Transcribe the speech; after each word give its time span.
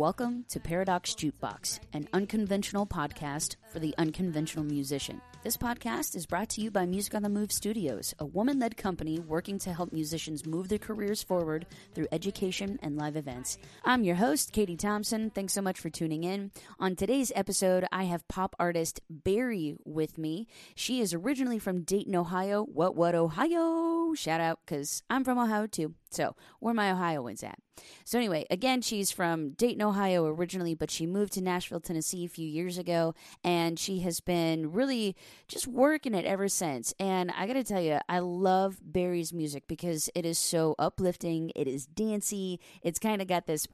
Welcome 0.00 0.46
to 0.48 0.58
Paradox 0.58 1.14
Jukebox, 1.14 1.78
an 1.92 2.08
unconventional 2.14 2.86
podcast 2.86 3.56
for 3.70 3.80
the 3.80 3.94
unconventional 3.98 4.64
musician. 4.64 5.20
This 5.42 5.58
podcast 5.58 6.16
is 6.16 6.24
brought 6.24 6.48
to 6.50 6.62
you 6.62 6.70
by 6.70 6.86
Music 6.86 7.14
on 7.14 7.22
the 7.22 7.28
Move 7.28 7.52
Studios, 7.52 8.14
a 8.18 8.24
woman 8.24 8.58
led 8.58 8.78
company 8.78 9.18
working 9.18 9.58
to 9.58 9.74
help 9.74 9.92
musicians 9.92 10.46
move 10.46 10.70
their 10.70 10.78
careers 10.78 11.22
forward 11.22 11.66
through 11.94 12.06
education 12.12 12.78
and 12.82 12.96
live 12.96 13.14
events. 13.14 13.58
I'm 13.84 14.02
your 14.02 14.16
host, 14.16 14.52
Katie 14.52 14.74
Thompson. 14.74 15.28
Thanks 15.28 15.52
so 15.52 15.60
much 15.60 15.78
for 15.78 15.90
tuning 15.90 16.24
in. 16.24 16.50
On 16.78 16.96
today's 16.96 17.30
episode, 17.34 17.84
I 17.92 18.04
have 18.04 18.26
pop 18.26 18.56
artist 18.58 19.02
Barry 19.10 19.76
with 19.84 20.16
me. 20.16 20.46
She 20.74 21.02
is 21.02 21.12
originally 21.12 21.58
from 21.58 21.82
Dayton, 21.82 22.16
Ohio. 22.16 22.64
What, 22.64 22.96
what, 22.96 23.14
Ohio? 23.14 24.14
Shout 24.14 24.40
out, 24.40 24.60
because 24.64 25.02
I'm 25.10 25.24
from 25.24 25.38
Ohio 25.38 25.66
too. 25.66 25.92
So, 26.10 26.34
where 26.58 26.74
my 26.74 26.90
Ohioans 26.90 27.42
at? 27.44 27.58
So, 28.04 28.18
anyway, 28.18 28.46
again, 28.50 28.82
she's 28.82 29.10
from 29.10 29.50
Dayton, 29.50 29.82
Ohio 29.82 30.26
originally, 30.26 30.74
but 30.74 30.90
she 30.90 31.06
moved 31.06 31.32
to 31.34 31.40
Nashville, 31.40 31.80
Tennessee 31.80 32.24
a 32.24 32.28
few 32.28 32.46
years 32.46 32.78
ago, 32.78 33.14
and 33.44 33.78
she 33.78 34.00
has 34.00 34.20
been 34.20 34.72
really 34.72 35.16
just 35.48 35.66
working 35.66 36.14
it 36.14 36.24
ever 36.24 36.48
since. 36.48 36.94
And 36.98 37.32
I 37.36 37.46
gotta 37.46 37.64
tell 37.64 37.80
you, 37.80 37.98
I 38.08 38.20
love 38.20 38.78
Barry's 38.82 39.32
music 39.32 39.64
because 39.66 40.10
it 40.14 40.24
is 40.24 40.38
so 40.38 40.74
uplifting, 40.78 41.52
it 41.54 41.66
is 41.68 41.86
dancey, 41.86 42.60
it's 42.82 42.98
kind 42.98 43.22
of 43.22 43.28
got 43.28 43.46
this 43.46 43.66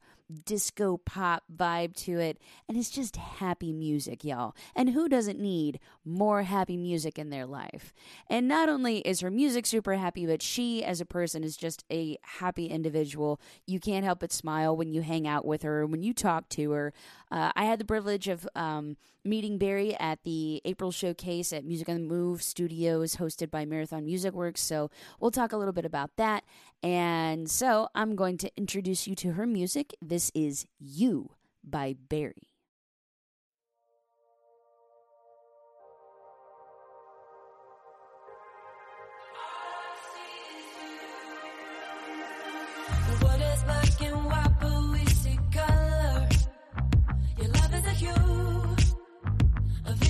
disco 0.45 0.97
pop 0.97 1.45
vibe 1.55 1.95
to 1.95 2.19
it, 2.19 2.39
and 2.69 2.77
it's 2.77 2.91
just 2.91 3.16
happy 3.16 3.73
music, 3.73 4.25
y'all. 4.25 4.55
And 4.75 4.91
who 4.91 5.09
doesn't 5.09 5.39
need 5.39 5.79
more 6.05 6.43
happy 6.43 6.77
music 6.77 7.19
in 7.19 7.30
their 7.30 7.47
life? 7.47 7.93
And 8.29 8.49
not 8.49 8.69
only 8.69 8.99
is 8.99 9.21
her 9.21 9.30
music 9.30 9.66
super 9.66 9.95
happy, 9.95 10.27
but 10.27 10.43
she 10.43 10.85
as 10.85 11.01
a 11.01 11.07
person 11.07 11.45
is 11.45 11.57
just 11.57 11.85
a 11.91 12.19
happy 12.23 12.66
individual. 12.66 13.41
You 13.66 13.80
can't 13.80 14.04
help 14.04 14.21
but 14.21 14.32
smile 14.32 14.77
when 14.77 14.93
you 14.93 15.02
hang 15.02 15.27
out 15.27 15.45
with 15.45 15.63
her, 15.63 15.87
when 15.87 16.02
you 16.02 16.13
talk 16.13 16.49
to 16.51 16.73
her. 16.73 16.93
Uh, 17.30 17.52
I 17.57 17.65
had 17.65 17.79
the 17.79 17.85
privilege 17.85 18.29
of 18.29 18.49
um, 18.55 18.96
meeting 19.24 19.59
Barry 19.59 19.95
at 19.99 20.23
the 20.23 20.63
April 20.65 20.91
showcase 20.91 21.52
at 21.52 21.65
Music 21.65 21.88
on 21.88 21.95
the 21.96 22.01
Move 22.15 22.43
Studios, 22.43 23.16
hosted 23.16 23.51
by 23.51 23.65
Marathon 23.65 24.05
Music 24.05 24.32
Works. 24.32 24.60
So 24.60 24.91
we'll 25.21 25.30
talk 25.30 25.52
a 25.52 25.57
little 25.57 25.73
bit 25.73 25.85
about 25.85 26.10
that. 26.16 26.45
And 26.82 27.51
so 27.51 27.88
I'm 27.95 28.15
going 28.16 28.38
to 28.38 28.51
introduce 28.57 29.07
you 29.07 29.15
to 29.16 29.32
her 29.32 29.47
music. 29.47 29.95
This 30.01 30.30
is 30.35 30.66
You 30.79 31.30
by 31.65 31.97
Barry. 32.09 32.55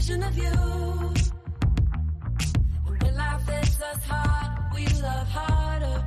Vision 0.07 0.23
of 0.23 0.39
you. 0.39 0.45
And 2.87 3.03
when 3.03 3.17
life 3.17 3.49
hits 3.49 3.81
us 3.83 4.05
hard, 4.05 4.75
we 4.75 4.87
love 5.03 5.29
harder. 5.29 6.05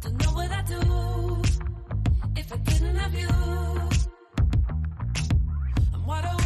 Don't 0.00 0.20
know 0.20 0.32
what 0.32 0.50
I'd 0.50 0.66
do 0.66 1.42
if 2.36 2.52
I 2.52 2.56
didn't 2.56 2.96
have 2.96 3.14
you. 3.14 3.28
I'm 5.94 6.06
wide 6.06 6.41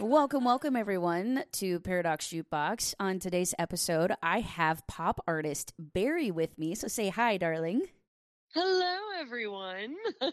Welcome, 0.00 0.44
welcome 0.44 0.76
everyone 0.76 1.42
to 1.52 1.80
Paradox 1.80 2.28
Jukebox. 2.28 2.94
On 3.00 3.18
today's 3.18 3.54
episode, 3.58 4.12
I 4.22 4.40
have 4.40 4.86
pop 4.86 5.20
artist 5.26 5.72
Barry 5.78 6.30
with 6.30 6.56
me. 6.56 6.76
So 6.76 6.86
say 6.86 7.08
hi, 7.08 7.36
darling. 7.36 7.82
Hello, 8.54 8.96
everyone. 9.20 9.96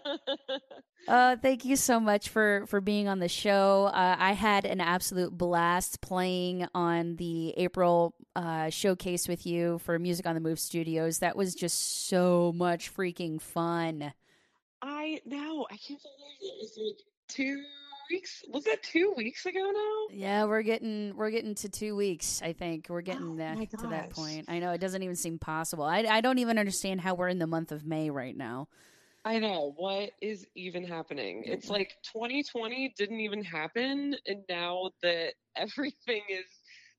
Uh, 1.07 1.35
thank 1.35 1.63
you 1.63 1.75
so 1.75 1.99
much 1.99 2.29
for 2.29 2.65
for 2.65 2.81
being 2.81 3.07
on 3.07 3.19
the 3.19 3.29
show. 3.29 3.91
Uh, 3.93 4.15
I 4.17 4.31
had 4.31 4.65
an 4.65 4.81
absolute 4.81 5.37
blast 5.37 6.01
playing 6.01 6.65
on 6.73 7.15
the 7.17 7.53
April 7.57 8.15
uh, 8.35 8.71
showcase 8.71 9.27
with 9.27 9.45
you 9.45 9.77
for 9.83 9.99
Music 9.99 10.25
on 10.25 10.33
the 10.33 10.41
Move 10.41 10.57
Studios. 10.59 11.19
That 11.19 11.35
was 11.35 11.53
just 11.53 12.07
so 12.07 12.51
much 12.55 12.91
freaking 12.91 13.39
fun. 13.39 14.13
I 14.81 15.21
know. 15.27 15.67
I 15.69 15.77
can't 15.77 16.01
believe 16.01 16.41
it. 16.41 16.55
It's 16.63 16.75
like 16.75 17.05
two 17.27 17.63
weeks. 18.09 18.43
Was 18.49 18.63
that 18.65 18.83
two 18.83 19.13
weeks 19.15 19.45
ago 19.45 19.59
now? 19.59 20.15
Yeah, 20.15 20.45
we're 20.45 20.61
getting 20.61 21.15
we're 21.15 21.31
getting 21.31 21.55
to 21.55 21.69
two 21.69 21.95
weeks. 21.95 22.41
I 22.43 22.53
think 22.53 22.87
we're 22.89 23.01
getting 23.01 23.33
Oh 23.33 23.37
that 23.37 23.69
to 23.79 23.87
that 23.87 24.09
point. 24.09 24.45
I 24.47 24.59
know 24.59 24.71
it 24.71 24.81
doesn't 24.81 25.01
even 25.01 25.15
seem 25.15 25.39
possible. 25.39 25.83
I 25.83 26.05
I 26.09 26.21
don't 26.21 26.39
even 26.39 26.57
understand 26.57 27.01
how 27.01 27.15
we're 27.15 27.29
in 27.29 27.39
the 27.39 27.47
month 27.47 27.71
of 27.71 27.85
May 27.85 28.09
right 28.09 28.35
now. 28.35 28.67
I 29.25 29.39
know. 29.39 29.73
What 29.75 30.11
is 30.21 30.45
even 30.53 30.83
happening? 30.83 31.43
It's 31.47 31.67
like 31.67 31.97
2020 32.13 32.93
didn't 32.95 33.19
even 33.21 33.43
happen. 33.43 34.15
And 34.27 34.43
now 34.47 34.91
that 35.01 35.33
everything 35.55 36.21
is 36.29 36.45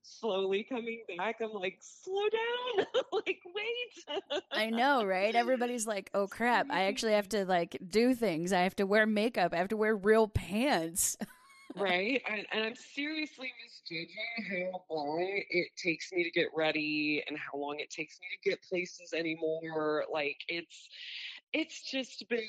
slowly 0.07 0.63
coming 0.63 1.03
back, 1.17 1.37
I'm 1.41 1.53
like, 1.53 1.77
slow 1.81 2.23
down. 2.29 2.85
like, 3.11 3.39
wait. 3.53 4.21
I 4.51 4.69
know, 4.69 5.03
right? 5.05 5.35
Everybody's 5.35 5.87
like, 5.87 6.09
"Oh 6.13 6.27
crap! 6.27 6.67
I 6.69 6.79
mm-hmm. 6.79 6.89
actually 6.89 7.13
have 7.13 7.29
to 7.29 7.45
like 7.45 7.77
do 7.87 8.13
things. 8.13 8.53
I 8.53 8.61
have 8.61 8.75
to 8.77 8.85
wear 8.85 9.05
makeup. 9.05 9.53
I 9.53 9.57
have 9.57 9.69
to 9.69 9.77
wear 9.77 9.95
real 9.95 10.27
pants." 10.27 11.17
right? 11.75 12.21
And, 12.29 12.45
and 12.51 12.63
I'm 12.63 12.75
seriously 12.75 13.51
misjudging 13.63 14.71
how 14.71 14.95
long 14.95 15.41
it 15.49 15.67
takes 15.77 16.11
me 16.11 16.23
to 16.23 16.31
get 16.31 16.47
ready 16.55 17.23
and 17.27 17.37
how 17.37 17.57
long 17.57 17.79
it 17.79 17.89
takes 17.89 18.19
me 18.21 18.27
to 18.31 18.49
get 18.49 18.63
places 18.63 19.13
anymore. 19.13 20.05
Like 20.11 20.37
it's 20.47 20.89
it's 21.53 21.89
just 21.89 22.27
been 22.29 22.47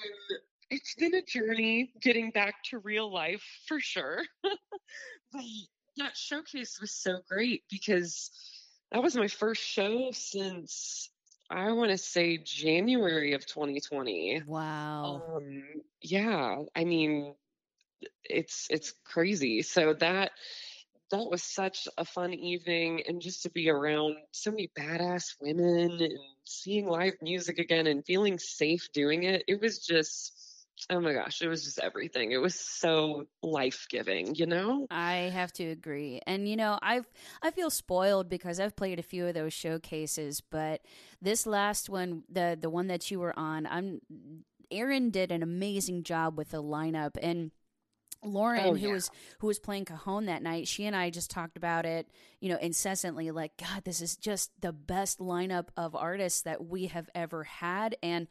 it's 0.70 0.94
been 0.94 1.14
a 1.14 1.22
journey 1.22 1.92
getting 2.02 2.30
back 2.30 2.62
to 2.64 2.78
real 2.78 3.12
life 3.12 3.44
for 3.66 3.80
sure. 3.80 4.22
but 4.42 5.42
that 5.98 6.16
showcase 6.16 6.80
was 6.80 6.92
so 6.92 7.18
great 7.28 7.64
because 7.70 8.30
that 8.92 9.02
was 9.02 9.16
my 9.16 9.28
first 9.28 9.62
show 9.62 10.10
since 10.12 11.10
I 11.50 11.72
want 11.72 11.90
to 11.90 11.98
say 11.98 12.38
January 12.38 13.34
of 13.34 13.46
2020. 13.46 14.42
Wow. 14.46 15.22
Um, 15.36 15.62
yeah, 16.02 16.62
I 16.74 16.84
mean, 16.84 17.34
it's 18.24 18.68
it's 18.70 18.92
crazy. 19.04 19.62
So 19.62 19.94
that 19.94 20.32
that 21.10 21.30
was 21.30 21.42
such 21.42 21.88
a 21.96 22.04
fun 22.04 22.34
evening, 22.34 23.02
and 23.08 23.20
just 23.20 23.42
to 23.44 23.50
be 23.50 23.70
around 23.70 24.16
so 24.32 24.50
many 24.50 24.70
badass 24.78 25.36
women 25.40 26.00
and 26.02 26.18
seeing 26.44 26.86
live 26.86 27.14
music 27.22 27.58
again 27.58 27.86
and 27.86 28.04
feeling 28.04 28.38
safe 28.38 28.88
doing 28.92 29.22
it, 29.22 29.44
it 29.48 29.60
was 29.60 29.78
just 29.78 30.37
oh 30.90 31.00
my 31.00 31.12
gosh, 31.12 31.42
it 31.42 31.48
was 31.48 31.64
just 31.64 31.78
everything. 31.78 32.32
It 32.32 32.38
was 32.38 32.54
so 32.54 33.26
life 33.42 33.86
giving, 33.88 34.34
you 34.34 34.46
know. 34.46 34.86
I 34.90 35.30
have 35.32 35.52
to 35.54 35.64
agree. 35.64 36.20
And 36.26 36.48
you 36.48 36.56
know, 36.56 36.78
I've 36.82 37.06
I 37.42 37.50
feel 37.50 37.70
spoiled 37.70 38.28
because 38.28 38.60
I've 38.60 38.76
played 38.76 38.98
a 38.98 39.02
few 39.02 39.26
of 39.26 39.34
those 39.34 39.52
showcases, 39.52 40.40
but 40.40 40.80
this 41.20 41.46
last 41.46 41.88
one, 41.90 42.22
the 42.28 42.56
the 42.60 42.70
one 42.70 42.86
that 42.88 43.10
you 43.10 43.20
were 43.20 43.38
on, 43.38 43.66
I'm 43.66 44.00
Aaron 44.70 45.10
did 45.10 45.32
an 45.32 45.42
amazing 45.42 46.02
job 46.02 46.36
with 46.36 46.50
the 46.50 46.62
lineup 46.62 47.16
and 47.22 47.50
oh, 48.22 48.28
Lauren, 48.28 48.64
Oh, 48.64 48.74
who 48.74 48.88
yeah. 48.88 48.92
was 48.92 49.10
who 49.40 49.46
was 49.46 49.58
playing 49.58 49.84
Cajon 49.86 50.26
that 50.26 50.42
night, 50.42 50.68
she 50.68 50.86
and 50.86 50.94
I 50.96 51.10
just 51.10 51.30
talked 51.30 51.56
about 51.56 51.86
it, 51.86 52.08
you 52.40 52.48
know, 52.50 52.58
incessantly. 52.58 53.30
Like, 53.30 53.56
God, 53.56 53.84
this 53.84 54.00
is 54.00 54.16
just 54.16 54.50
the 54.60 54.72
best 54.72 55.18
lineup 55.20 55.68
of 55.76 55.94
artists 55.94 56.42
that 56.42 56.64
we 56.64 56.86
have 56.86 57.08
ever 57.14 57.44
had, 57.44 57.96
and 58.02 58.28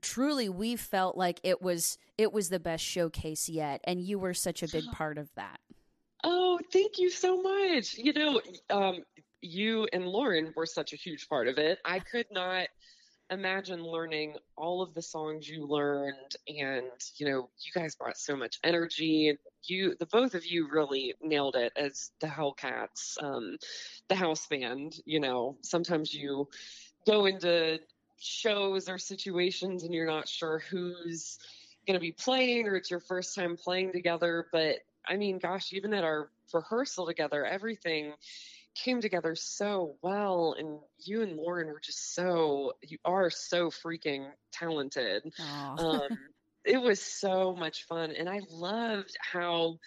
truly, 0.00 0.48
we 0.48 0.76
felt 0.76 1.16
like 1.16 1.40
it 1.42 1.62
was 1.62 1.98
it 2.18 2.32
was 2.32 2.48
the 2.48 2.60
best 2.60 2.84
showcase 2.84 3.48
yet. 3.48 3.80
And 3.84 4.00
you 4.00 4.18
were 4.18 4.34
such 4.34 4.62
a 4.62 4.68
big 4.68 4.84
part 4.92 5.18
of 5.18 5.30
that. 5.36 5.60
Oh, 6.24 6.58
thank 6.72 6.98
you 6.98 7.10
so 7.10 7.40
much. 7.40 7.94
You 7.94 8.12
know, 8.12 8.40
um, 8.70 9.02
you 9.40 9.86
and 9.92 10.06
Lauren 10.06 10.52
were 10.56 10.66
such 10.66 10.92
a 10.92 10.96
huge 10.96 11.28
part 11.28 11.48
of 11.48 11.58
it. 11.58 11.78
I 11.84 11.98
could 12.00 12.26
not 12.30 12.68
imagine 13.30 13.82
learning 13.82 14.36
all 14.56 14.82
of 14.82 14.94
the 14.94 15.02
songs 15.02 15.48
you 15.48 15.66
learned 15.66 16.36
and 16.46 16.86
you 17.16 17.28
know 17.28 17.50
you 17.58 17.72
guys 17.74 17.96
brought 17.96 18.16
so 18.16 18.36
much 18.36 18.58
energy 18.62 19.28
and 19.28 19.38
you 19.64 19.96
the 19.98 20.06
both 20.06 20.34
of 20.34 20.46
you 20.46 20.68
really 20.70 21.12
nailed 21.20 21.56
it 21.56 21.72
as 21.76 22.12
the 22.20 22.26
hellcats 22.28 23.20
um 23.20 23.56
the 24.08 24.14
house 24.14 24.46
band 24.46 24.94
you 25.06 25.18
know 25.18 25.56
sometimes 25.62 26.14
you 26.14 26.48
go 27.04 27.26
into 27.26 27.80
shows 28.18 28.88
or 28.88 28.98
situations 28.98 29.84
and 29.84 29.92
you're 29.92 30.06
not 30.06 30.28
sure 30.28 30.62
who's 30.70 31.38
going 31.86 31.94
to 31.94 32.00
be 32.00 32.12
playing 32.12 32.66
or 32.66 32.76
it's 32.76 32.90
your 32.90 33.00
first 33.00 33.34
time 33.34 33.56
playing 33.56 33.92
together. 33.92 34.46
But 34.52 34.76
I 35.06 35.16
mean, 35.16 35.38
gosh, 35.38 35.72
even 35.72 35.94
at 35.94 36.04
our 36.04 36.30
rehearsal 36.52 37.06
together, 37.06 37.44
everything 37.44 38.12
came 38.74 39.00
together 39.00 39.34
so 39.34 39.96
well. 40.02 40.54
And 40.58 40.78
you 40.98 41.22
and 41.22 41.36
Lauren 41.36 41.68
were 41.68 41.80
just 41.80 42.14
so, 42.14 42.74
you 42.82 42.98
are 43.04 43.30
so 43.30 43.70
freaking 43.70 44.28
talented. 44.52 45.22
Um, 45.78 46.08
it 46.64 46.80
was 46.80 47.00
so 47.00 47.54
much 47.54 47.84
fun. 47.84 48.12
And 48.12 48.28
I 48.28 48.40
loved 48.50 49.16
how 49.20 49.78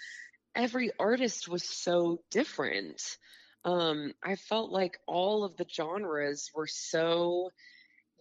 every 0.55 0.91
artist 0.99 1.47
was 1.47 1.63
so 1.63 2.21
different. 2.31 3.17
Um, 3.65 4.13
I 4.23 4.35
felt 4.35 4.71
like 4.71 4.99
all 5.05 5.43
of 5.43 5.57
the 5.57 5.65
genres 5.69 6.49
were 6.55 6.67
so 6.67 7.51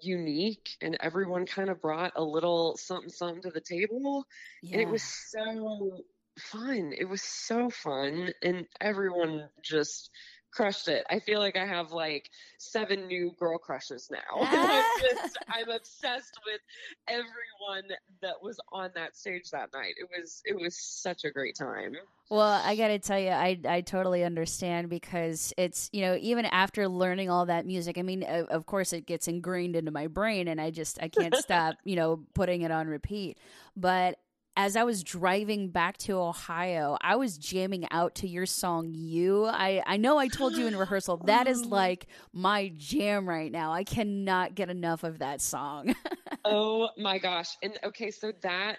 unique 0.02 0.70
and 0.80 0.96
everyone 1.00 1.46
kind 1.46 1.70
of 1.70 1.80
brought 1.80 2.12
a 2.16 2.22
little 2.22 2.76
something 2.76 3.10
something 3.10 3.42
to 3.42 3.50
the 3.50 3.60
table 3.60 4.26
and 4.72 4.80
it 4.80 4.88
was 4.88 5.02
so 5.02 6.04
fun. 6.38 6.92
It 6.96 7.08
was 7.08 7.22
so 7.22 7.70
fun 7.70 8.32
and 8.42 8.66
everyone 8.80 9.48
just 9.62 10.10
crushed 10.50 10.88
it. 10.88 11.04
I 11.10 11.18
feel 11.20 11.40
like 11.40 11.56
i 11.56 11.66
have 11.66 11.92
like 11.92 12.30
seven 12.58 13.06
new 13.06 13.32
girl 13.38 13.58
crushes 13.58 14.10
now. 14.10 14.18
I'm 14.40 14.84
just 15.00 15.38
i'm 15.48 15.70
obsessed 15.70 16.38
with 16.46 16.60
everyone 17.08 17.96
that 18.22 18.34
was 18.42 18.58
on 18.72 18.90
that 18.94 19.16
stage 19.16 19.50
that 19.50 19.70
night. 19.72 19.94
It 19.98 20.08
was 20.16 20.42
it 20.44 20.58
was 20.58 20.78
such 20.78 21.24
a 21.24 21.30
great 21.30 21.56
time. 21.56 21.94
Well, 22.30 22.60
I 22.62 22.76
got 22.76 22.88
to 22.88 22.98
tell 22.98 23.18
you, 23.18 23.30
I 23.30 23.58
I 23.66 23.80
totally 23.80 24.22
understand 24.22 24.90
because 24.90 25.54
it's 25.56 25.88
you 25.92 26.02
know 26.02 26.16
even 26.20 26.44
after 26.44 26.86
learning 26.86 27.30
all 27.30 27.46
that 27.46 27.64
music, 27.64 27.96
I 27.96 28.02
mean, 28.02 28.22
of, 28.22 28.46
of 28.48 28.66
course 28.66 28.92
it 28.92 29.06
gets 29.06 29.28
ingrained 29.28 29.76
into 29.76 29.90
my 29.90 30.08
brain, 30.08 30.48
and 30.48 30.60
I 30.60 30.70
just 30.70 30.98
I 31.02 31.08
can't 31.08 31.34
stop 31.36 31.76
you 31.84 31.96
know 31.96 32.24
putting 32.34 32.62
it 32.62 32.70
on 32.70 32.86
repeat. 32.86 33.38
But 33.76 34.18
as 34.58 34.74
I 34.74 34.82
was 34.82 35.04
driving 35.04 35.68
back 35.68 35.96
to 35.98 36.18
Ohio, 36.18 36.98
I 37.00 37.14
was 37.14 37.38
jamming 37.38 37.86
out 37.92 38.16
to 38.16 38.28
your 38.28 38.44
song 38.44 38.92
"You." 38.92 39.46
I 39.46 39.82
I 39.86 39.96
know 39.96 40.18
I 40.18 40.26
told 40.26 40.56
you 40.56 40.66
in 40.66 40.76
rehearsal 40.76 41.18
that 41.26 41.46
is 41.46 41.64
like 41.64 42.08
my 42.32 42.72
jam 42.76 43.28
right 43.28 43.52
now. 43.52 43.72
I 43.72 43.84
cannot 43.84 44.56
get 44.56 44.68
enough 44.68 45.04
of 45.04 45.20
that 45.20 45.40
song. 45.40 45.94
oh 46.44 46.88
my 46.96 47.18
gosh 47.18 47.56
and 47.62 47.78
okay 47.84 48.10
so 48.10 48.32
that 48.42 48.78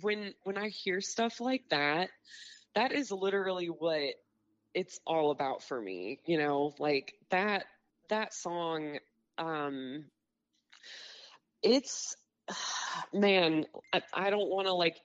when 0.00 0.32
when 0.44 0.56
i 0.58 0.68
hear 0.68 1.00
stuff 1.00 1.40
like 1.40 1.64
that 1.70 2.08
that 2.74 2.92
is 2.92 3.10
literally 3.10 3.66
what 3.66 4.14
it's 4.74 5.00
all 5.06 5.30
about 5.30 5.62
for 5.62 5.80
me 5.80 6.20
you 6.26 6.38
know 6.38 6.74
like 6.78 7.14
that 7.30 7.64
that 8.08 8.34
song 8.34 8.98
um 9.38 10.04
it's 11.62 12.16
man 13.12 13.66
i, 13.92 14.02
I 14.12 14.30
don't 14.30 14.48
want 14.48 14.66
to 14.66 14.72
like 14.74 14.96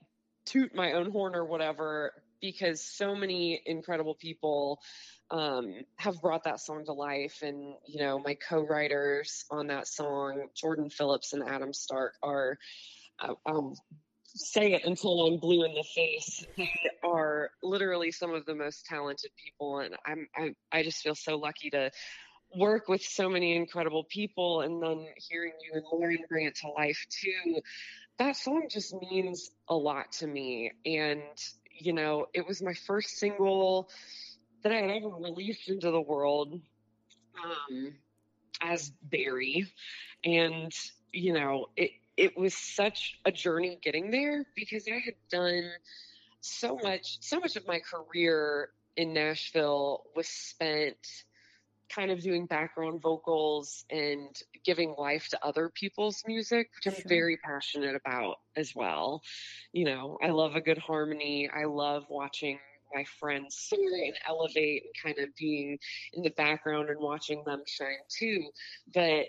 toot 0.45 0.73
my 0.73 0.93
own 0.93 1.11
horn 1.11 1.35
or 1.35 1.45
whatever 1.45 2.11
because 2.41 2.81
so 2.81 3.15
many 3.15 3.61
incredible 3.65 4.15
people 4.15 4.79
um, 5.31 5.73
have 5.97 6.21
brought 6.21 6.45
that 6.45 6.59
song 6.59 6.85
to 6.85 6.93
life. 6.93 7.39
And, 7.41 7.75
you 7.85 7.99
know, 7.99 8.19
my 8.19 8.35
co 8.35 8.61
writers 8.61 9.45
on 9.51 9.67
that 9.67 9.87
song, 9.87 10.47
Jordan 10.55 10.89
Phillips 10.89 11.33
and 11.33 11.47
Adam 11.47 11.73
Stark, 11.73 12.15
are, 12.23 12.57
uh, 13.19 13.33
um, 13.45 13.75
say 14.23 14.73
it 14.73 14.85
until 14.85 15.25
I'm 15.25 15.39
blue 15.39 15.63
in 15.65 15.73
the 15.73 15.85
face. 15.95 16.45
They 16.57 16.69
are 17.03 17.51
literally 17.63 18.11
some 18.11 18.33
of 18.33 18.45
the 18.45 18.55
most 18.55 18.85
talented 18.85 19.31
people. 19.43 19.79
And 19.79 19.95
I'm, 20.05 20.27
I, 20.35 20.53
I 20.71 20.83
just 20.83 21.01
feel 21.01 21.15
so 21.15 21.37
lucky 21.37 21.69
to 21.71 21.91
work 22.55 22.87
with 22.87 23.01
so 23.01 23.29
many 23.29 23.55
incredible 23.55 24.03
people. 24.03 24.61
And 24.61 24.81
then 24.81 25.05
hearing 25.29 25.53
you 25.63 25.71
and 25.73 25.83
Lauren 25.91 26.19
bring 26.27 26.45
it 26.45 26.55
to 26.57 26.69
life 26.69 27.05
too. 27.09 27.61
That 28.17 28.35
song 28.35 28.67
just 28.69 28.93
means 28.93 29.51
a 29.67 29.75
lot 29.75 30.11
to 30.13 30.27
me. 30.27 30.71
And, 30.85 31.21
you 31.71 31.93
know, 31.93 32.27
it 32.33 32.45
was 32.47 32.61
my 32.61 32.73
first 32.73 33.17
single 33.17 33.89
that 34.63 34.71
I 34.71 34.75
had 34.75 34.89
ever 34.89 35.09
released 35.09 35.69
into 35.69 35.91
the 35.91 36.01
world 36.01 36.59
um, 37.43 37.93
as 38.61 38.91
Barry. 39.03 39.67
And, 40.23 40.73
you 41.13 41.33
know, 41.33 41.67
it, 41.77 41.91
it 42.17 42.37
was 42.37 42.53
such 42.53 43.17
a 43.23 43.31
journey 43.31 43.79
getting 43.81 44.11
there 44.11 44.45
because 44.53 44.85
I 44.87 44.99
had 44.99 45.15
done 45.31 45.71
so 46.41 46.77
much, 46.81 47.19
so 47.21 47.39
much 47.39 47.55
of 47.55 47.65
my 47.65 47.79
career 47.79 48.69
in 48.97 49.13
Nashville 49.13 50.03
was 50.15 50.27
spent 50.27 50.97
kind 51.93 52.11
of 52.11 52.21
doing 52.21 52.45
background 52.45 53.01
vocals 53.01 53.85
and 53.89 54.35
giving 54.65 54.95
life 54.97 55.27
to 55.29 55.45
other 55.45 55.69
people's 55.69 56.23
music, 56.27 56.69
which 56.75 56.87
I'm 56.87 57.03
Sure. 57.03 57.07
very 57.07 57.37
passionate 57.37 57.95
about 57.95 58.37
as 58.55 58.73
well. 58.75 59.21
You 59.73 59.85
know, 59.85 60.17
I 60.23 60.29
love 60.29 60.55
a 60.55 60.61
good 60.61 60.77
harmony. 60.79 61.49
I 61.49 61.65
love 61.65 62.05
watching 62.09 62.59
my 62.93 63.03
friends 63.19 63.57
soar 63.57 63.79
and 64.05 64.15
elevate 64.27 64.83
and 64.83 64.93
kind 65.03 65.19
of 65.19 65.35
being 65.35 65.77
in 66.13 66.23
the 66.23 66.29
background 66.31 66.89
and 66.89 66.99
watching 66.99 67.43
them 67.45 67.63
shine 67.67 67.97
too. 68.09 68.49
But 68.93 69.27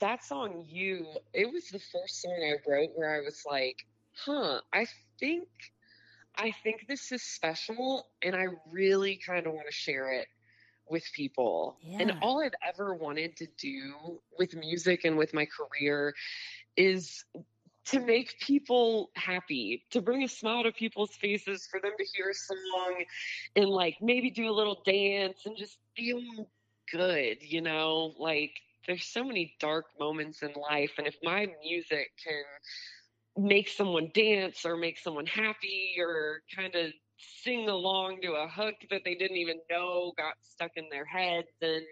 that 0.00 0.22
song, 0.24 0.64
You, 0.68 1.06
it 1.32 1.52
was 1.52 1.68
the 1.68 1.78
first 1.80 2.20
song 2.22 2.38
I 2.42 2.56
wrote 2.70 2.90
where 2.94 3.14
I 3.14 3.20
was 3.20 3.42
like, 3.48 3.76
huh, 4.24 4.60
I 4.72 4.86
think 5.18 5.48
I 6.36 6.52
think 6.52 6.86
this 6.88 7.12
is 7.12 7.22
special 7.22 8.06
and 8.22 8.34
I 8.34 8.46
really 8.70 9.18
kind 9.24 9.46
of 9.46 9.52
want 9.52 9.66
to 9.66 9.72
share 9.72 10.12
it 10.12 10.28
with 10.92 11.10
people. 11.12 11.78
And 11.98 12.12
all 12.22 12.40
I've 12.42 12.54
ever 12.64 12.94
wanted 12.94 13.36
to 13.38 13.46
do 13.58 14.20
with 14.38 14.54
music 14.54 15.04
and 15.04 15.16
with 15.16 15.34
my 15.34 15.46
career 15.46 16.14
is 16.76 17.24
to 17.86 17.98
make 17.98 18.38
people 18.38 19.10
happy, 19.16 19.84
to 19.90 20.00
bring 20.00 20.22
a 20.22 20.28
smile 20.28 20.62
to 20.62 20.70
people's 20.70 21.16
faces, 21.16 21.66
for 21.66 21.80
them 21.80 21.92
to 21.98 22.06
hear 22.14 22.30
a 22.30 22.34
song 22.34 23.04
and 23.56 23.68
like 23.68 23.96
maybe 24.00 24.30
do 24.30 24.48
a 24.48 24.54
little 24.54 24.80
dance 24.86 25.38
and 25.46 25.56
just 25.56 25.78
feel 25.96 26.20
good, 26.92 27.38
you 27.40 27.60
know? 27.60 28.14
Like 28.18 28.52
there's 28.86 29.04
so 29.04 29.24
many 29.24 29.56
dark 29.58 29.86
moments 29.98 30.42
in 30.42 30.52
life 30.70 30.92
and 30.98 31.06
if 31.08 31.16
my 31.24 31.48
music 31.64 32.12
can 32.24 32.44
make 33.36 33.68
someone 33.68 34.10
dance 34.14 34.64
or 34.64 34.76
make 34.76 34.98
someone 34.98 35.26
happy 35.26 35.94
or 35.98 36.42
kind 36.54 36.74
of 36.74 36.92
sing 37.42 37.68
along 37.68 38.20
to 38.22 38.32
a 38.32 38.48
hook 38.48 38.74
that 38.90 39.02
they 39.04 39.14
didn't 39.14 39.36
even 39.36 39.58
know 39.70 40.12
got 40.16 40.34
stuck 40.42 40.72
in 40.76 40.84
their 40.90 41.04
heads 41.04 41.48
and 41.60 41.82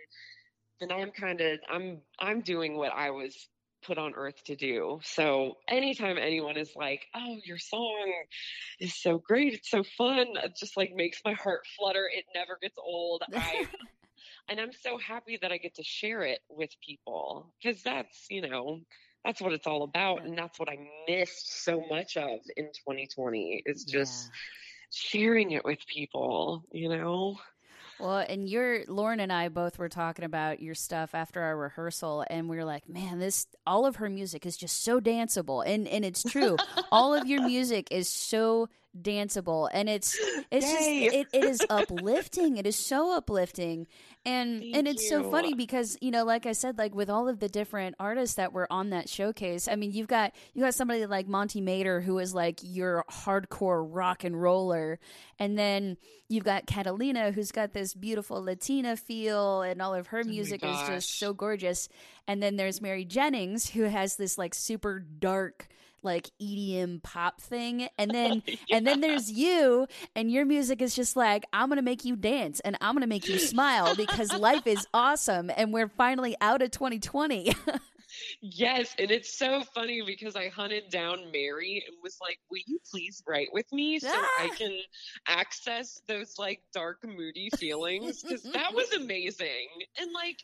then 0.81 0.91
I'm 0.91 1.11
kind 1.11 1.41
of 1.41 1.59
I'm 1.71 2.01
I'm 2.19 2.41
doing 2.41 2.77
what 2.77 2.93
I 2.93 3.11
was 3.11 3.49
put 3.83 3.99
on 3.99 4.15
earth 4.15 4.43
to 4.45 4.57
do. 4.57 5.01
So 5.03 5.57
anytime 5.69 6.19
anyone 6.19 6.57
is 6.57 6.73
like, 6.75 7.07
"Oh, 7.15 7.37
your 7.45 7.59
song 7.59 8.13
is 8.81 8.95
so 8.95 9.19
great. 9.19 9.55
It's 9.55 9.71
so 9.71 9.83
fun." 9.97 10.27
It 10.43 10.57
just 10.59 10.77
like 10.77 10.93
makes 10.95 11.21
my 11.25 11.35
heart 11.35 11.61
flutter. 11.79 12.09
It 12.13 12.25
never 12.35 12.59
gets 12.61 12.77
old. 12.79 13.23
I 13.35 13.67
and 14.49 14.61
I'm 14.61 14.73
so 14.73 14.99
happy 14.99 15.39
that 15.43 15.53
I 15.53 15.59
get 15.59 15.77
to 15.77 15.85
share 15.85 16.23
it 16.23 16.41
with 16.49 16.71
people 16.85 17.53
because 17.63 17.83
that's, 17.83 18.27
you 18.31 18.43
know, 18.43 18.81
that's 19.25 19.41
what 19.41 19.53
it's 19.53 19.67
all 19.67 19.83
about 19.83 20.25
and 20.25 20.37
that's 20.37 20.59
what 20.59 20.69
I 20.69 20.79
missed 21.09 21.63
so 21.65 21.85
much 21.91 22.17
of 22.17 22.41
in 22.57 22.67
2020 22.67 23.63
It's 23.67 23.85
just 23.85 24.31
sharing 24.91 25.53
it 25.53 25.65
with 25.65 25.79
people, 25.87 26.65
you 26.73 26.89
know. 26.89 27.39
Well, 28.01 28.25
and 28.27 28.49
you're 28.49 28.85
Lauren 28.89 29.21
and 29.21 29.33
I 29.33 29.49
both 29.49 29.79
were 29.79 29.91
talking 29.91 30.25
about 30.25 30.61
your 30.61 30.75
stuff 30.75 31.15
after 31.15 31.43
our 31.43 31.57
rehearsal, 31.57 32.25
and 32.31 32.49
we 32.49 32.57
were 32.57 32.65
like, 32.65 32.89
"Man, 32.89 33.19
this 33.19 33.47
all 33.67 33.85
of 33.85 33.97
her 33.97 34.09
music 34.09 34.47
is 34.47 34.57
just 34.57 34.83
so 34.83 35.01
danceable," 35.01 35.63
and 35.67 35.87
and 35.87 36.05
it's 36.05 36.23
true. 36.23 36.57
all 36.93 37.15
of 37.15 37.27
your 37.27 37.43
music 37.43 37.89
is 37.91 38.09
so 38.09 38.69
danceable, 38.99 39.69
and 39.73 39.89
it's 39.89 40.19
it's 40.51 40.67
Yay. 40.67 41.05
just 41.05 41.17
it, 41.17 41.27
it 41.33 41.45
is 41.45 41.63
uplifting. 41.71 42.57
It 42.57 42.67
is 42.67 42.77
so 42.77 43.17
uplifting, 43.17 43.87
and 44.25 44.63
and 44.63 44.75
Thank 44.75 44.89
it's 44.89 45.09
so 45.09 45.31
funny 45.31 45.55
because 45.55 45.97
you 46.01 46.11
know, 46.11 46.25
like 46.25 46.47
I 46.47 46.53
said, 46.53 46.79
like 46.79 46.95
with 46.95 47.11
all 47.11 47.29
of 47.29 47.41
the 47.41 47.49
different 47.49 47.97
artists 47.99 48.37
that 48.37 48.53
were 48.53 48.71
on 48.71 48.91
that 48.91 49.09
showcase. 49.09 49.69
I 49.69 49.77
mean, 49.77 49.93
you've 49.93 50.09
got 50.09 50.35
you 50.55 50.63
got 50.63 50.75
somebody 50.75 51.07
like 51.07 51.29
Monty 51.29 51.61
Mater 51.61 52.01
who 52.01 52.19
is 52.19 52.35
like 52.35 52.61
your 52.63 53.05
hardcore 53.11 53.87
rock 53.89 54.25
and 54.25 54.41
roller, 54.41 54.99
and 55.39 55.59
then 55.59 55.97
you've 56.29 56.45
got 56.45 56.67
Catalina 56.67 57.33
who's 57.33 57.53
got 57.53 57.73
this 57.73 57.95
beautiful 57.95 58.43
Latina 58.43 58.97
feel, 58.97 59.63
and 59.63 59.81
all 59.81 59.95
of 59.95 60.09
her 60.09 60.23
Oh 60.25 60.29
music 60.29 60.65
is 60.65 60.79
just 60.87 61.19
so 61.19 61.33
gorgeous. 61.33 61.89
And 62.27 62.43
then 62.43 62.57
there's 62.57 62.81
Mary 62.81 63.05
Jennings 63.05 63.71
who 63.71 63.83
has 63.83 64.17
this 64.17 64.39
like 64.39 64.55
super 64.55 65.01
dark 65.01 65.69
like 66.03 66.31
EDM 66.41 67.03
pop 67.03 67.41
thing. 67.41 67.89
And 67.99 68.11
then 68.11 68.43
and 68.71 68.87
then 68.87 69.01
there's 69.01 69.31
you 69.31 69.87
and 70.17 70.31
your 70.31 70.45
music 70.45 70.81
is 70.83 70.95
just 70.95 71.17
like 71.17 71.45
I'm 71.53 71.69
going 71.69 71.77
to 71.77 71.83
make 71.83 72.05
you 72.05 72.17
dance 72.17 72.61
and 72.61 72.77
I'm 72.81 72.95
going 72.95 73.03
to 73.03 73.09
make 73.09 73.29
you 73.29 73.39
smile 73.39 73.95
because 73.97 74.33
life 74.33 74.67
is 74.67 74.87
awesome 74.95 75.51
and 75.57 75.73
we're 75.73 75.89
finally 75.89 76.37
out 76.41 76.63
of 76.63 76.71
2020. 76.71 77.55
Yes, 78.43 78.95
and 78.99 79.11
it's 79.11 79.33
so 79.39 79.63
funny 79.75 80.03
because 80.05 80.35
I 80.35 80.49
hunted 80.49 80.91
down 80.91 81.31
Mary 81.33 81.85
and 81.87 81.97
was 82.03 82.19
like, 82.21 82.39
"Will 82.51 82.61
you 82.67 82.81
please 82.91 83.23
write 83.27 83.49
with 83.53 83.71
me 83.73 83.99
so 84.01 84.09
I 84.11 84.49
Ah. 84.51 84.55
can 84.57 84.79
access 85.29 86.01
those 86.09 86.35
like 86.39 86.61
dark, 86.75 86.99
moody 87.05 87.51
feelings?" 87.57 88.23
Because 88.23 88.43
that 88.43 88.75
was 88.75 88.91
amazing. 88.97 89.69
And 90.01 90.11
like, 90.13 90.39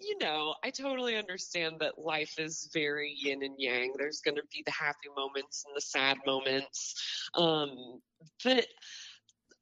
you 0.00 0.18
know, 0.18 0.54
I 0.64 0.70
totally 0.70 1.16
understand 1.16 1.76
that 1.80 1.98
life 1.98 2.38
is 2.38 2.70
very 2.72 3.14
yin 3.16 3.42
and 3.42 3.56
yang. 3.58 3.94
There's 3.98 4.20
going 4.20 4.36
to 4.36 4.42
be 4.52 4.62
the 4.64 4.72
happy 4.72 5.08
moments 5.16 5.64
and 5.66 5.76
the 5.76 5.80
sad 5.80 6.18
moments. 6.26 7.30
Um, 7.34 8.00
but 8.44 8.66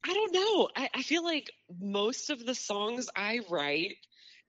I 0.05 0.13
don't 0.13 0.33
know. 0.33 0.69
I, 0.75 0.89
I 0.95 1.01
feel 1.03 1.23
like 1.23 1.51
most 1.79 2.29
of 2.29 2.45
the 2.45 2.55
songs 2.55 3.09
I 3.15 3.41
write 3.49 3.95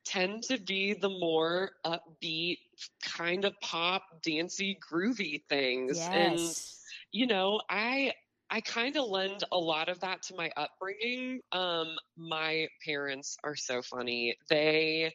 tend 0.05 0.45
to 0.45 0.59
be 0.59 0.95
the 0.95 1.09
more 1.11 1.73
upbeat, 1.85 2.59
kind 3.05 3.45
of 3.45 3.55
pop, 3.61 4.03
dancey, 4.23 4.79
groovy 4.91 5.43
things. 5.49 6.09
And 6.13 6.55
Yes. 6.55 6.85
you 7.13 7.27
know, 7.27 7.61
I 7.71 8.13
I 8.51 8.61
kind 8.61 8.97
of 8.97 9.07
lend 9.09 9.45
a 9.53 9.59
lot 9.59 9.89
of 9.89 10.01
that 10.01 10.23
to 10.25 10.35
my 10.37 10.51
upbringing. 10.57 11.41
Um, 11.53 11.97
my 12.17 12.69
parents 12.85 13.37
are 13.45 13.57
so 13.57 13.83
funny. 13.83 14.37
They, 14.49 15.13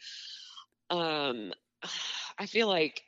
um, 0.89 1.53
I 2.37 2.45
feel 2.47 2.67
like 2.67 3.01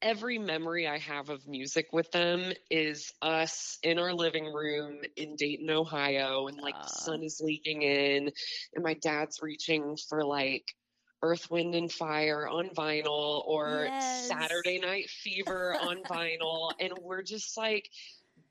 every 0.00 0.38
memory 0.38 0.88
I 0.88 0.98
have 0.98 1.30
of 1.30 1.46
music 1.46 1.88
with 1.92 2.10
them 2.10 2.52
is 2.70 3.12
us 3.22 3.78
in 3.82 3.98
our 3.98 4.12
living 4.12 4.52
room 4.52 4.98
in 5.16 5.36
Dayton, 5.36 5.70
Ohio, 5.70 6.48
and 6.48 6.58
like 6.60 6.74
Aw. 6.74 6.82
the 6.82 6.88
sun 6.88 7.22
is 7.22 7.40
leaking 7.42 7.82
in, 7.82 8.30
and 8.74 8.84
my 8.84 8.94
dad's 8.94 9.40
reaching 9.42 9.96
for 10.08 10.24
like 10.24 10.74
Earth, 11.22 11.50
Wind, 11.50 11.76
and 11.76 11.90
Fire 11.90 12.48
on 12.48 12.68
vinyl 12.70 13.46
or 13.46 13.88
Yes. 13.92 14.28
Saturday 14.28 14.80
Night 14.80 15.08
Fever 15.08 15.76
on 15.80 16.02
vinyl, 16.10 16.72
and 16.80 16.92
we're 17.00 17.22
just 17.22 17.56
like 17.56 17.88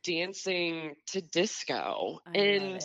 dancing 0.04 0.96
to 1.08 1.22
disco. 1.22 2.20
I 2.26 2.38
and. 2.38 2.82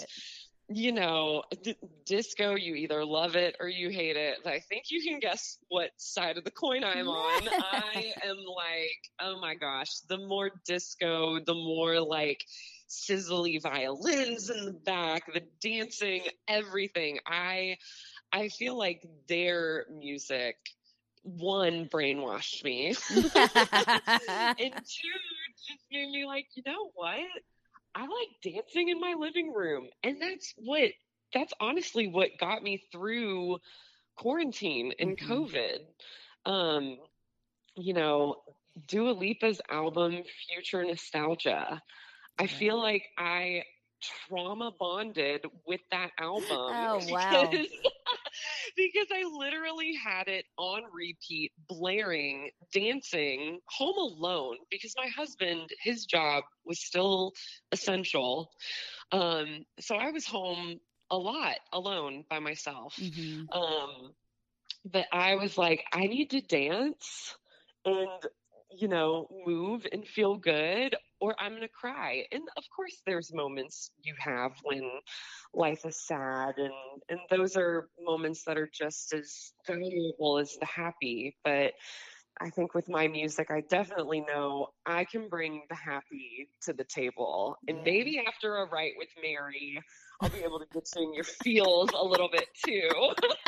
You 0.69 0.93
know, 0.93 1.45
d- 1.63 1.77
disco, 2.05 2.57
you 2.57 2.75
either 2.75 3.05
love 3.05 3.37
it 3.37 3.57
or 3.61 3.69
you 3.69 3.91
hate 3.91 4.17
it. 4.17 4.39
I 4.45 4.61
think 4.61 4.85
you 4.91 5.03
can 5.03 5.21
guess 5.21 5.59
what 5.69 5.91
side 5.97 6.39
of 6.39 6.45
the 6.45 6.51
coin 6.51 6.83
I'm 6.83 7.09
on. 7.09 7.49
I 7.61 8.13
am 8.25 8.37
like, 8.37 8.99
oh 9.21 9.41
my 9.41 9.55
gosh, 9.55 9.91
the 10.09 10.19
more 10.19 10.51
disco, 10.67 11.39
the 11.45 11.55
more 11.55 12.01
like 12.01 12.45
sizzly 12.89 13.63
violins 13.63 14.51
in 14.51 14.65
the 14.65 14.73
back, 14.73 15.33
the 15.33 15.43
dancing, 15.61 16.23
everything. 16.49 17.19
I 17.27 17.77
I 18.33 18.49
feel 18.49 18.77
like 18.77 19.07
their 19.29 19.87
music 19.91 20.57
one 21.23 21.89
brainwashed 21.89 22.63
me 22.63 22.89
and 23.11 23.27
two 24.59 25.17
just 25.67 25.85
made 25.91 26.11
me 26.11 26.25
like, 26.25 26.47
you 26.55 26.63
know 26.65 26.91
what? 26.95 27.19
I 27.97 28.03
like 28.03 28.29
dancing 28.55 28.91
in 28.91 29.00
my 29.00 29.15
living 29.19 29.53
room. 29.55 29.88
And 30.05 30.21
that's 30.21 30.53
what 30.59 30.91
that's 31.33 31.53
honestly 31.61 32.07
what 32.09 32.38
got 32.38 32.62
me 32.62 32.85
through 32.93 33.59
quarantine 34.17 34.93
and 34.99 35.17
Mhm. 35.19 35.26
COVID. 35.26 35.87
Um, 36.45 36.99
you 37.75 37.95
know, 37.95 38.43
Dua 38.87 39.12
Lipa's 39.12 39.61
album 39.71 40.23
Future 40.47 40.85
Nostalgia. 40.85 41.83
I 42.38 42.47
feel 42.47 42.76
like 42.79 43.05
I 43.17 43.65
trauma 44.03 44.71
bonded 44.79 45.47
with 45.67 45.81
that 45.91 46.12
album. 46.19 46.47
Oh, 46.50 46.99
wow. 47.11 47.49
because- 47.50 47.69
because 48.76 49.09
I 49.12 49.25
literally 49.25 49.95
had 49.95 50.28
it 50.28 50.47
on 50.59 50.83
repeat, 50.92 51.52
blaring, 51.68 52.50
dancing, 52.73 53.61
home 53.68 53.97
alone 53.99 54.59
because 54.71 54.95
my 54.97 55.09
husband, 55.09 55.71
his 55.80 56.06
job 56.06 56.45
was 56.64 56.80
still 56.85 57.33
essential. 57.73 58.50
Um, 59.12 59.64
so 59.80 59.97
I 59.97 60.11
was 60.11 60.26
home 60.26 60.80
a 61.11 61.18
lot 61.18 61.59
alone 61.73 62.25
by 62.30 62.40
myself. 62.40 62.99
Mhm. 62.99 63.50
Um, 63.52 64.14
but 64.85 65.06
I 65.12 65.35
was 65.37 65.59
like, 65.59 65.85
I 65.92 66.06
need 66.06 66.30
to 66.30 66.40
dance 66.40 67.37
and, 67.85 68.23
you 68.71 68.88
know, 68.88 69.28
move 69.47 69.87
and 69.90 70.06
feel 70.06 70.37
good, 70.37 70.97
or 71.21 71.35
I'm 71.39 71.53
going 71.53 71.63
to 71.63 71.69
cry. 71.69 72.25
And 72.33 72.43
of 72.57 72.65
course, 72.75 73.01
there's 73.07 73.33
moments 73.33 73.91
you 74.03 74.15
have 74.19 74.53
when 74.63 74.91
life 75.55 75.85
is 75.85 76.07
sad, 76.07 76.55
and, 76.59 76.73
and 77.09 77.21
those 77.31 77.57
are 77.57 77.89
moments 78.01 78.45
that 78.47 78.59
are 78.59 78.71
just 78.73 79.13
as 79.15 79.53
valuable 79.67 80.39
as 80.39 80.57
the 80.61 80.67
happy. 80.67 81.37
But 81.45 81.73
I 82.41 82.51
think 82.51 82.75
with 82.75 82.89
my 82.89 83.09
music, 83.09 83.51
I 83.51 83.63
definitely 83.63 84.21
know 84.21 84.69
I 84.85 85.05
can 85.05 85.29
bring 85.29 85.63
the 85.71 85.75
happy 85.75 86.51
to 86.63 86.73
the 86.73 86.85
table. 86.85 87.57
And 87.67 87.79
mm-hmm. 87.79 87.85
maybe 87.85 88.23
after 88.27 88.57
a 88.57 88.67
write 88.67 88.93
with 88.99 89.09
Mary, 89.23 89.81
I'll 90.21 90.29
be 90.29 90.41
able 90.41 90.59
to 90.59 90.67
get 90.73 90.89
you 90.95 91.03
in 91.03 91.15
your 91.15 91.25
feels 91.45 91.91
a 91.95 92.05
little 92.05 92.29
bit 92.31 92.47
too. 92.65 92.89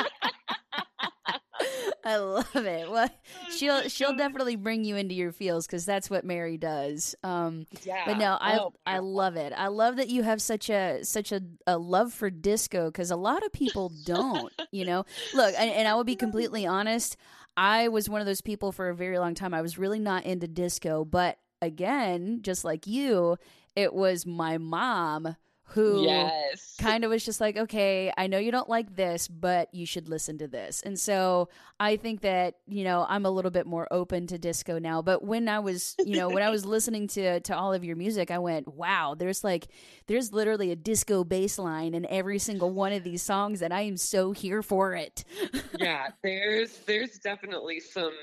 I 2.09 2.17
love 2.17 2.57
it. 2.57 2.91
Well, 2.91 3.09
Oh 3.11 3.57
she'll 3.57 3.83
she'll 3.89 4.17
definitely 4.17 4.57
bring 4.57 4.85
you 4.85 4.97
into 4.97 5.15
your 5.15 5.31
feels 5.33 5.67
because 5.67 5.85
that's 5.85 6.09
what 6.09 6.25
Mary 6.25 6.57
does. 6.57 7.15
Um, 7.23 7.67
Yeah. 7.85 8.05
but 8.07 8.17
no, 8.19 8.39
I 8.41 8.59
Oh, 8.59 8.73
I 8.87 8.99
love 9.01 9.37
it. 9.37 9.53
I 9.57 9.69
love 9.69 9.97
that 9.97 10.09
you 10.09 10.23
have 10.23 10.41
such 10.41 10.71
a 10.71 11.05
such 11.05 11.33
a, 11.33 11.43
a 11.67 11.77
love 11.77 12.13
for 12.13 12.31
disco 12.31 12.87
because 12.91 13.11
a 13.11 13.17
lot 13.17 13.45
of 13.45 13.53
people 13.53 13.91
don't. 14.05 14.53
you 14.73 14.85
know, 14.85 15.05
look, 15.35 15.55
and, 15.59 15.71
and 15.71 15.87
I 15.87 15.95
will 15.95 16.05
be 16.05 16.17
completely 16.17 16.67
honest. 16.67 17.17
I 17.57 17.89
was 17.89 18.09
one 18.09 18.21
of 18.21 18.27
those 18.27 18.41
people 18.41 18.73
for 18.73 18.89
a 18.89 18.95
very 18.95 19.19
long 19.19 19.35
time. 19.35 19.53
I 19.53 19.63
was 19.63 19.79
really 19.79 19.99
not 19.99 20.25
into 20.25 20.47
disco, 20.49 21.05
but 21.05 21.39
again, 21.61 22.39
just 22.43 22.65
like 22.65 22.87
you, 22.87 23.37
it 23.77 23.93
was 23.93 24.25
my 24.25 24.59
mom 24.59 25.37
who 25.73 26.05
Yes. 26.05 26.75
kind 26.81 27.05
of 27.05 27.11
was 27.11 27.25
just 27.25 27.41
like, 27.41 27.57
okay, 27.57 28.11
I 28.17 28.27
know 28.27 28.39
you 28.39 28.51
don't 28.51 28.69
like 28.69 28.97
this, 28.97 29.29
but 29.29 29.73
you 29.75 29.85
should 29.85 30.09
listen 30.09 30.39
to 30.39 30.49
this. 30.49 30.83
And 30.83 30.99
so 30.99 31.49
I 31.79 31.97
think 31.97 32.23
that, 32.23 32.55
you 32.67 32.85
know, 32.85 33.05
I'm 33.09 33.27
a 33.27 33.31
little 33.31 33.51
bit 33.51 33.67
more 33.67 33.87
open 33.91 34.27
to 34.29 34.39
disco 34.39 34.79
now. 34.79 35.03
But 35.03 35.23
when 35.23 35.49
I 35.49 35.59
was, 35.59 35.95
you 36.05 36.17
know, 36.17 36.31
when 36.31 36.43
I 36.43 36.51
was 36.51 36.65
listening 36.77 37.07
to 37.09 37.41
to 37.41 37.57
all 37.57 37.73
of 37.75 37.85
your 37.85 37.97
music, 37.97 38.31
I 38.31 38.39
went, 38.39 38.69
wow, 38.69 39.15
there's 39.15 39.45
like 39.45 39.69
there's 40.07 40.33
literally 40.33 40.71
a 40.71 40.77
disco 40.77 41.23
bass 41.25 41.59
line 41.59 41.95
in 41.95 42.07
every 42.07 42.39
single 42.39 42.71
one 42.71 42.93
of 42.93 43.05
these 43.05 43.23
songs 43.23 43.61
and 43.63 43.75
I 43.75 43.83
am 43.83 43.97
so 43.99 44.33
here 44.33 44.63
for 44.63 44.95
it. 44.95 45.25
yeah, 45.79 46.09
there's 46.23 46.79
there's 46.87 47.19
definitely 47.19 47.81
some 47.81 48.15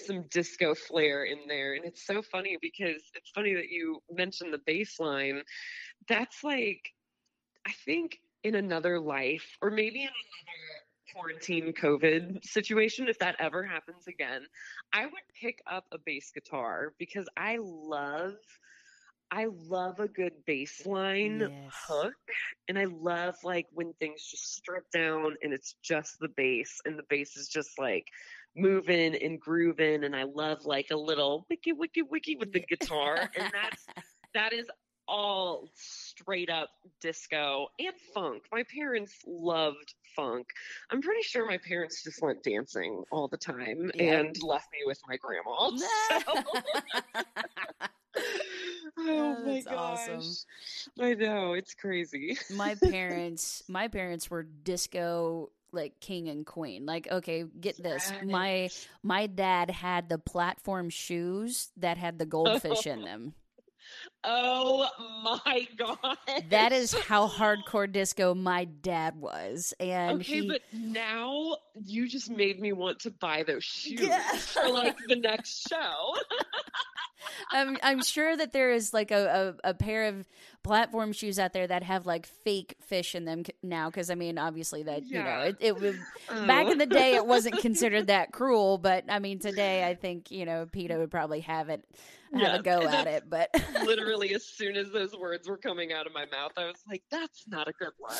some 0.00 0.24
disco 0.30 0.74
flair 0.74 1.24
in 1.24 1.38
there 1.48 1.74
and 1.74 1.84
it's 1.84 2.06
so 2.06 2.22
funny 2.22 2.56
because 2.60 3.02
it's 3.14 3.30
funny 3.30 3.54
that 3.54 3.68
you 3.68 4.00
mentioned 4.10 4.52
the 4.52 4.60
bass 4.66 4.98
line. 4.98 5.42
That's 6.08 6.42
like 6.44 6.92
I 7.66 7.72
think 7.84 8.18
in 8.42 8.54
another 8.54 8.98
life 9.00 9.56
or 9.62 9.70
maybe 9.70 10.02
in 10.02 10.08
another 10.08 11.12
quarantine 11.12 11.72
COVID 11.72 12.44
situation, 12.44 13.08
if 13.08 13.18
that 13.18 13.36
ever 13.38 13.64
happens 13.64 14.06
again, 14.06 14.42
I 14.92 15.04
would 15.06 15.14
pick 15.40 15.60
up 15.70 15.84
a 15.92 15.98
bass 15.98 16.30
guitar 16.34 16.92
because 16.98 17.28
I 17.36 17.58
love 17.60 18.34
I 19.30 19.46
love 19.68 19.98
a 20.00 20.08
good 20.08 20.32
bass 20.46 20.86
line 20.86 21.48
Yes. 21.48 21.74
hook 21.88 22.14
and 22.68 22.78
I 22.78 22.84
love 22.84 23.36
like 23.42 23.66
when 23.72 23.92
things 23.94 24.24
just 24.30 24.54
strip 24.54 24.90
down 24.92 25.36
and 25.42 25.52
it's 25.52 25.74
just 25.82 26.18
the 26.20 26.28
bass 26.36 26.80
and 26.84 26.98
the 26.98 27.04
bass 27.08 27.36
is 27.36 27.48
just 27.48 27.78
like 27.78 28.06
moving 28.56 29.14
and 29.16 29.40
grooving 29.40 30.04
and 30.04 30.14
I 30.14 30.24
love 30.24 30.64
like 30.64 30.88
a 30.90 30.96
little 30.96 31.46
wiki 31.50 31.72
wiki 31.72 32.02
wiki 32.02 32.36
with 32.36 32.52
the 32.52 32.60
guitar 32.60 33.28
and 33.36 33.52
that's 33.52 33.86
that 34.34 34.52
is 34.52 34.66
all 35.06 35.68
straight 35.74 36.48
up 36.48 36.70
disco 37.02 37.66
and 37.78 37.92
funk. 38.14 38.44
My 38.50 38.62
parents 38.74 39.14
loved 39.26 39.94
funk. 40.16 40.46
I'm 40.90 41.02
pretty 41.02 41.22
sure 41.22 41.44
my 41.46 41.58
parents 41.58 42.02
just 42.02 42.22
went 42.22 42.42
dancing 42.42 43.02
all 43.10 43.28
the 43.28 43.36
time 43.36 43.90
Yeah. 43.94 44.20
and 44.20 44.42
left 44.42 44.68
me 44.72 44.78
with 44.86 45.00
my 45.06 45.16
grandma. 45.18 45.70
So- 46.08 46.42
oh 48.96 49.36
Oh, 49.36 49.44
my 49.44 49.60
gosh. 49.60 49.74
awesome. 50.08 50.22
I 51.00 51.14
know, 51.14 51.54
it's 51.54 51.74
crazy. 51.74 52.38
my 52.54 52.74
parents 52.76 53.62
my 53.68 53.88
parents 53.88 54.30
were 54.30 54.42
disco 54.44 55.50
like 55.74 56.00
king 56.00 56.28
and 56.28 56.46
queen 56.46 56.86
like 56.86 57.06
okay 57.10 57.44
get 57.60 57.82
this 57.82 58.12
my 58.24 58.68
my 59.02 59.26
dad 59.26 59.70
had 59.70 60.08
the 60.08 60.18
platform 60.18 60.88
shoes 60.90 61.70
that 61.76 61.96
had 61.98 62.18
the 62.18 62.26
goldfish 62.26 62.86
in 62.86 63.02
them 63.04 63.34
Oh 64.26 64.88
my 65.22 65.68
god. 65.76 65.98
that 66.48 66.72
is 66.72 66.94
how 66.94 67.28
hardcore 67.28 67.90
disco 67.90 68.34
my 68.34 68.64
dad 68.64 69.14
was 69.20 69.74
and 69.78 70.20
Okay, 70.22 70.40
he 70.40 70.48
but 70.48 70.62
now 70.72 71.56
you 71.84 72.08
just 72.08 72.30
made 72.30 72.58
me 72.58 72.72
want 72.72 73.00
to 73.00 73.10
buy 73.10 73.42
those 73.42 73.64
shoes 73.64 74.00
Yeah. 74.00 74.32
for 74.36 74.68
like 74.70 74.96
the 75.06 75.16
next 75.16 75.68
show. 75.68 76.14
I'm 77.52 77.76
I'm 77.82 78.02
sure 78.02 78.34
that 78.36 78.52
there 78.52 78.72
is 78.72 78.92
like 78.94 79.10
a, 79.10 79.54
a, 79.64 79.70
a 79.70 79.74
pair 79.74 80.04
of 80.06 80.26
platform 80.64 81.12
shoes 81.12 81.38
out 81.38 81.52
there 81.52 81.66
that 81.66 81.82
have 81.84 82.06
like 82.06 82.26
fake 82.26 82.74
fish 82.80 83.14
in 83.14 83.24
them 83.26 83.44
now 83.62 83.88
because 83.90 84.10
I 84.10 84.14
mean 84.16 84.38
obviously 84.38 84.82
that 84.84 85.04
you 85.04 85.18
know 85.18 85.24
Yeah. 85.24 85.44
it, 85.44 85.56
it 85.60 85.80
would 85.80 85.98
back 86.46 86.66
Oh. 86.66 86.72
in 86.72 86.78
the 86.78 86.86
day 86.86 87.14
it 87.14 87.26
wasn't 87.26 87.56
oh. 87.56 87.60
considered 87.62 88.06
that 88.08 88.32
cruel 88.32 88.78
but 88.78 89.04
I 89.08 89.18
mean 89.18 89.38
today 89.38 89.86
I 89.86 89.94
think 89.94 90.30
you 90.30 90.44
know 90.46 90.66
PETA 90.72 90.96
would 90.98 91.10
probably 91.10 91.40
have 91.40 91.68
it 91.68 91.84
have 92.32 92.42
Yeah, 92.42 92.56
a 92.56 92.62
go 92.62 92.80
and 92.80 92.88
at 92.94 93.06
it 93.06 93.24
but 93.28 93.50
literally 93.84 94.34
as 94.34 94.44
soon 94.44 94.74
as 94.76 94.90
those 94.90 95.14
words 95.14 95.46
were 95.48 95.58
coming 95.58 95.92
out 95.92 96.06
of 96.06 96.12
my 96.14 96.24
mouth, 96.32 96.50
I 96.56 96.64
was 96.64 96.82
like, 96.88 97.02
"That's 97.10 97.44
not 97.46 97.68
a 97.68 97.72
good 97.78 97.92
one 97.98 98.14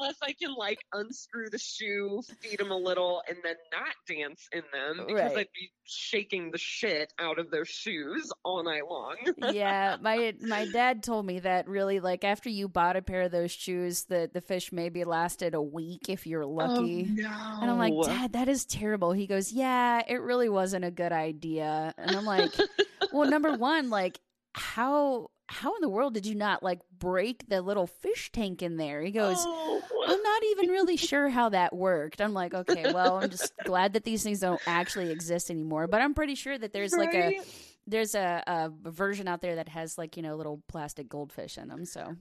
Unless 0.00 0.16
I 0.22 0.32
can 0.32 0.54
like 0.56 0.78
unscrew 0.92 1.48
the 1.50 1.58
shoe, 1.58 2.22
feed 2.40 2.58
them 2.58 2.70
a 2.70 2.76
little, 2.76 3.22
and 3.28 3.36
then 3.44 3.54
not 3.72 3.94
dance 4.08 4.48
in 4.52 4.62
them 4.72 5.06
because 5.06 5.32
Right. 5.32 5.38
I'd 5.38 5.52
be 5.54 5.70
shaking 5.84 6.50
the 6.50 6.58
shit 6.58 7.12
out 7.18 7.38
of 7.38 7.50
those 7.50 7.68
shoes 7.68 8.32
all 8.44 8.62
night 8.64 8.82
long. 8.90 9.16
yeah 9.52 9.96
my 10.06 10.34
my 10.40 10.66
dad 10.66 11.02
told 11.02 11.26
me 11.26 11.40
that 11.40 11.68
really 11.68 12.00
like 12.00 12.22
after 12.22 12.48
you 12.48 12.68
bought 12.68 12.96
a 12.96 13.02
pair 13.02 13.22
of 13.22 13.32
those 13.32 13.50
shoes 13.50 14.04
the 14.04 14.30
the 14.32 14.40
fish 14.40 14.72
maybe 14.72 15.04
lasted 15.04 15.54
a 15.54 15.62
week 15.62 16.08
if 16.08 16.26
you're 16.26 16.44
oh, 16.44 16.50
lucky 16.50 17.06
Oh, 17.08 17.14
no. 17.14 17.58
And 17.62 17.70
I'm 17.70 17.78
like, 17.78 17.94
Dad, 18.06 18.32
that 18.34 18.48
is 18.48 18.64
terrible. 18.64 19.12
He 19.12 19.26
goes, 19.26 19.52
Yeah, 19.52 20.02
it 20.06 20.20
really 20.20 20.48
wasn't 20.48 20.84
a 20.84 20.90
good 20.90 21.12
idea. 21.12 21.94
And 21.96 22.16
I'm 22.16 22.24
like, 22.24 22.52
Well, 23.12 23.28
number 23.28 23.52
one, 23.56 23.90
like, 23.90 24.20
how 24.54 25.30
how 25.48 25.74
in 25.74 25.80
the 25.80 25.88
world 25.88 26.14
did 26.14 26.26
you 26.26 26.34
not 26.34 26.62
like 26.62 26.80
break 26.98 27.48
the 27.48 27.62
little 27.62 27.86
fish 27.86 28.30
tank 28.32 28.62
in 28.62 28.76
there? 28.76 29.02
He 29.02 29.10
goes, 29.10 29.38
Oh. 29.40 29.82
I'm 30.06 30.22
not 30.22 30.42
even 30.50 30.70
really 30.70 30.96
sure 31.10 31.28
how 31.28 31.50
that 31.50 31.74
worked. 31.74 32.20
I'm 32.20 32.32
like, 32.32 32.54
okay, 32.54 32.92
well, 32.92 33.18
I'm 33.18 33.30
just 33.30 33.52
glad 33.64 33.94
that 33.94 34.04
these 34.04 34.22
things 34.22 34.40
don't 34.40 34.60
actually 34.66 35.10
exist 35.10 35.50
anymore. 35.50 35.86
But 35.86 36.00
I'm 36.00 36.14
pretty 36.14 36.34
sure 36.34 36.56
that 36.56 36.72
there's 36.72 36.92
like 36.92 37.14
a 37.14 37.26
Right? 37.26 37.65
There's 37.86 38.14
a, 38.14 38.42
a 38.46 38.70
version 38.90 39.28
out 39.28 39.40
there 39.42 39.56
that 39.56 39.68
has 39.68 39.96
like 39.98 40.16
you 40.16 40.22
know 40.22 40.34
little 40.36 40.62
plastic 40.68 41.08
goldfish 41.08 41.56
in 41.58 41.68
them. 41.68 41.84
So 41.84 42.16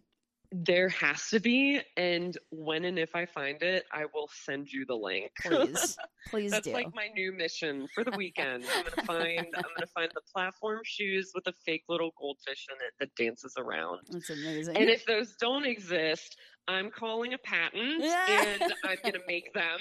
There 0.51 0.89
has 0.89 1.29
to 1.29 1.39
be, 1.39 1.81
and 1.97 2.37
when 2.51 2.85
and 2.85 2.99
if 2.99 3.15
I 3.15 3.25
find 3.25 3.61
it, 3.61 3.85
I 3.91 4.05
will 4.13 4.29
send 4.31 4.71
you 4.71 4.85
the 4.85 4.95
link. 4.95 5.31
please, 5.41 5.97
please 6.29 6.51
That's 6.51 6.67
do. 6.67 6.73
like 6.73 6.93
my 6.93 7.07
new 7.15 7.31
mission 7.33 7.87
for 7.93 8.03
the 8.03 8.11
weekend. 8.11 8.63
I'm 8.75 8.83
gonna 8.83 9.05
find 9.07 9.39
I'm 9.55 9.63
gonna 9.75 9.87
find 9.93 10.11
the 10.13 10.21
platform 10.33 10.79
shoes 10.85 11.31
with 11.33 11.47
a 11.47 11.53
fake 11.65 11.83
little 11.89 12.11
goldfish 12.19 12.67
in 12.69 12.77
it 12.85 12.93
that 12.99 13.15
dances 13.15 13.53
around. 13.57 14.01
That's 14.09 14.29
amazing. 14.29 14.77
And 14.77 14.89
if 14.89 15.05
those 15.05 15.35
don't 15.41 15.65
exist, 15.65 16.37
I'm 16.67 16.89
calling 16.89 17.33
a 17.33 17.37
patent 17.37 18.03
and 18.03 18.73
I'm 18.85 18.97
gonna 19.03 19.19
make 19.27 19.53
them. 19.53 19.79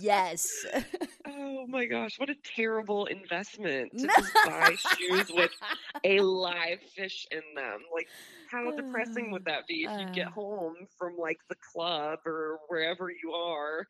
yes. 0.00 0.48
oh 1.26 1.66
my 1.68 1.86
gosh, 1.86 2.18
what 2.18 2.30
a 2.30 2.34
terrible 2.56 3.06
investment 3.06 3.92
to 3.98 4.06
just 4.06 4.34
buy 4.46 4.74
shoes 4.96 5.30
with 5.32 5.50
a 6.04 6.20
live 6.20 6.80
fish 6.94 7.26
in 7.30 7.42
them. 7.54 7.80
Like 7.94 8.08
how 8.50 8.70
depressing 8.72 9.30
would 9.32 9.44
that 9.46 9.66
be 9.66 9.84
if 9.84 10.00
you 10.00 10.06
get 10.14 10.28
Uh. 10.28 10.30
home 10.32 10.74
from 10.98 11.16
like 11.16 11.38
the 11.48 11.56
club 11.72 12.20
or 12.26 12.58
wherever 12.68 13.10
you 13.10 13.32
are 13.32 13.86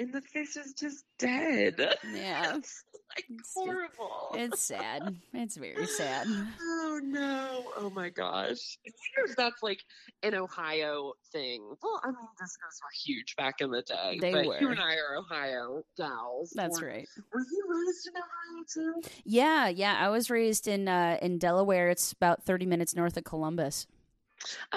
and 0.00 0.12
the 0.12 0.20
fish 0.20 0.56
is 0.56 0.72
just 0.72 1.04
dead? 1.18 1.76
Yeah. 2.12 2.56
It's 2.60 2.84
like 3.16 3.24
It's 3.28 3.38
just- 3.38 3.50
horrible. 3.54 4.28
It's 4.34 4.60
sad. 4.60 5.16
It's 5.34 5.56
very 5.56 5.86
sad. 5.86 6.26
Oh 6.62 7.00
no! 7.02 7.64
Oh 7.76 7.90
my 7.90 8.08
gosh! 8.10 8.78
I 8.86 8.90
wonder 8.90 9.30
if 9.30 9.36
that's 9.36 9.62
like 9.62 9.80
an 10.22 10.34
Ohio 10.34 11.12
thing. 11.32 11.62
Well, 11.82 12.00
I 12.04 12.08
mean, 12.08 12.16
discos 12.40 12.80
were 12.82 12.94
huge 13.04 13.34
back 13.36 13.60
in 13.60 13.70
the 13.70 13.82
day. 13.82 14.18
They 14.20 14.32
but 14.32 14.46
were. 14.46 14.60
You 14.60 14.70
and 14.70 14.80
I 14.80 14.94
are 14.96 15.16
Ohio 15.16 15.82
gals. 15.96 16.52
That's 16.54 16.80
Were- 16.80 16.88
right. 16.88 17.08
Were 17.32 17.40
you 17.40 17.64
raised 17.68 18.08
in 18.08 18.16
Ohio 18.16 18.64
too? 19.02 19.08
Yeah, 19.24 19.68
yeah. 19.68 19.96
I 20.00 20.08
was 20.08 20.30
raised 20.30 20.66
in 20.68 20.88
uh, 20.88 21.18
in 21.22 21.38
Delaware. 21.38 21.88
It's 21.90 22.12
about 22.12 22.42
thirty 22.44 22.66
minutes 22.66 22.94
north 22.96 23.16
of 23.16 23.24
Columbus. 23.24 23.86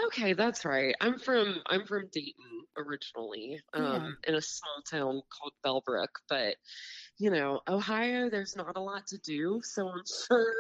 Okay, 0.08 0.34
that's 0.34 0.64
right. 0.66 0.94
I'm 1.02 1.18
from 1.20 1.62
I'm 1.68 1.86
from 1.86 2.08
Dayton 2.12 2.53
originally, 2.78 3.60
um, 3.74 4.18
in 4.28 4.36
a 4.36 4.42
small 4.42 4.82
town 4.90 5.22
called 5.30 5.54
Bellbrook. 5.66 6.08
But 6.30 6.56
you 7.18 7.30
know, 7.30 7.62
Ohio, 7.68 8.30
there's 8.30 8.56
not 8.56 8.76
a 8.76 8.82
lot 8.82 9.08
to 9.08 9.18
do, 9.20 9.62
so 9.64 9.88
I'm 9.90 10.04
sure 10.28 10.56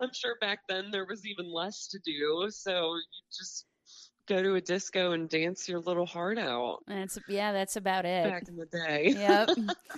I'm 0.00 0.10
sure 0.12 0.36
back 0.40 0.60
then 0.68 0.90
there 0.90 1.06
was 1.06 1.26
even 1.26 1.52
less 1.52 1.88
to 1.88 1.98
do. 2.04 2.46
So 2.50 2.94
you 2.96 3.02
just 3.36 3.66
go 4.26 4.42
to 4.42 4.54
a 4.56 4.60
disco 4.60 5.12
and 5.12 5.28
dance 5.28 5.68
your 5.68 5.80
little 5.80 6.04
heart 6.04 6.38
out. 6.38 6.80
That's 6.86 7.18
yeah. 7.28 7.52
That's 7.52 7.76
about 7.76 8.04
it. 8.04 8.24
Back 8.24 8.48
in 8.48 8.56
the 8.56 8.66
day. 8.66 9.14
Yep. 9.16 9.50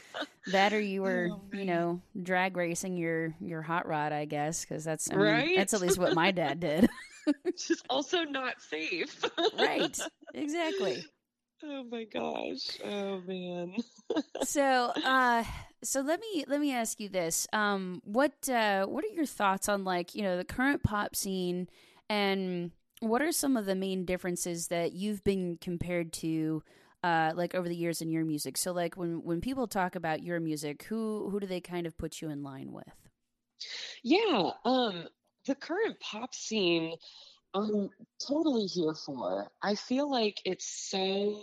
that 0.52 0.72
or 0.72 0.80
you 0.80 1.02
were, 1.02 1.30
Oh, 1.32 1.42
you 1.52 1.64
know, 1.64 2.00
drag 2.22 2.56
racing 2.56 2.96
your 2.96 3.34
your 3.40 3.62
hot 3.62 3.86
rod, 3.88 4.12
I 4.12 4.24
guess, 4.26 4.64
because 4.64 4.84
that's 4.84 5.10
I 5.10 5.16
mean, 5.16 5.24
Right? 5.24 5.56
that's 5.56 5.74
at 5.74 5.80
least 5.80 5.98
what 5.98 6.14
my 6.14 6.30
dad 6.30 6.60
did. 6.60 6.88
Which 7.42 7.70
is 7.70 7.82
also 7.90 8.22
not 8.22 8.60
safe. 8.62 9.22
right. 9.58 9.98
Exactly. 10.34 11.04
Oh 11.62 11.84
my 11.84 12.04
gosh. 12.04 12.78
Oh 12.84 13.20
man. 13.26 13.74
so 14.42 14.92
uh 15.04 15.44
so 15.82 16.00
let 16.00 16.20
me 16.20 16.44
let 16.48 16.60
me 16.60 16.72
ask 16.72 16.98
you 17.00 17.08
this 17.08 17.46
um 17.52 18.00
what 18.04 18.48
uh 18.48 18.86
what 18.86 19.04
are 19.04 19.08
your 19.14 19.26
thoughts 19.26 19.68
on 19.68 19.84
like 19.84 20.14
you 20.14 20.22
know 20.22 20.36
the 20.36 20.44
current 20.44 20.82
pop 20.82 21.14
scene 21.14 21.68
and 22.08 22.70
what 23.00 23.22
are 23.22 23.32
some 23.32 23.56
of 23.56 23.66
the 23.66 23.74
main 23.74 24.04
differences 24.04 24.68
that 24.68 24.92
you've 24.92 25.22
been 25.24 25.58
compared 25.60 26.12
to 26.12 26.62
uh 27.02 27.32
like 27.34 27.54
over 27.54 27.68
the 27.68 27.76
years 27.76 28.00
in 28.00 28.10
your 28.10 28.24
music 28.24 28.56
so 28.56 28.72
like 28.72 28.96
when 28.96 29.22
when 29.24 29.40
people 29.40 29.66
talk 29.66 29.94
about 29.94 30.22
your 30.22 30.40
music 30.40 30.84
who 30.84 31.28
who 31.30 31.38
do 31.40 31.46
they 31.46 31.60
kind 31.60 31.86
of 31.86 31.96
put 31.98 32.20
you 32.20 32.30
in 32.30 32.42
line 32.42 32.72
with 32.72 32.94
Yeah, 34.02 34.50
um, 34.64 35.06
the 35.46 35.54
current 35.54 35.98
pop 36.00 36.34
scene, 36.34 36.94
I'm 37.54 37.90
totally 38.26 38.66
here 38.66 38.94
for. 38.94 39.50
I 39.62 39.74
feel 39.74 40.10
like 40.10 40.40
it's 40.44 40.88
so 40.90 41.40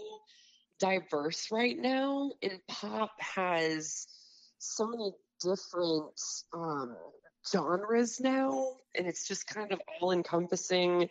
diverse 0.79 1.47
right 1.51 1.77
now, 1.77 2.31
and 2.41 2.59
pop 2.67 3.11
has 3.19 4.07
so 4.59 4.87
many 4.87 5.11
different 5.41 6.19
um, 6.53 6.95
genres 7.51 8.19
now, 8.19 8.75
and 8.95 9.07
it's 9.07 9.27
just 9.27 9.47
kind 9.47 9.71
of 9.71 9.81
all 10.01 10.11
encompassing. 10.11 11.09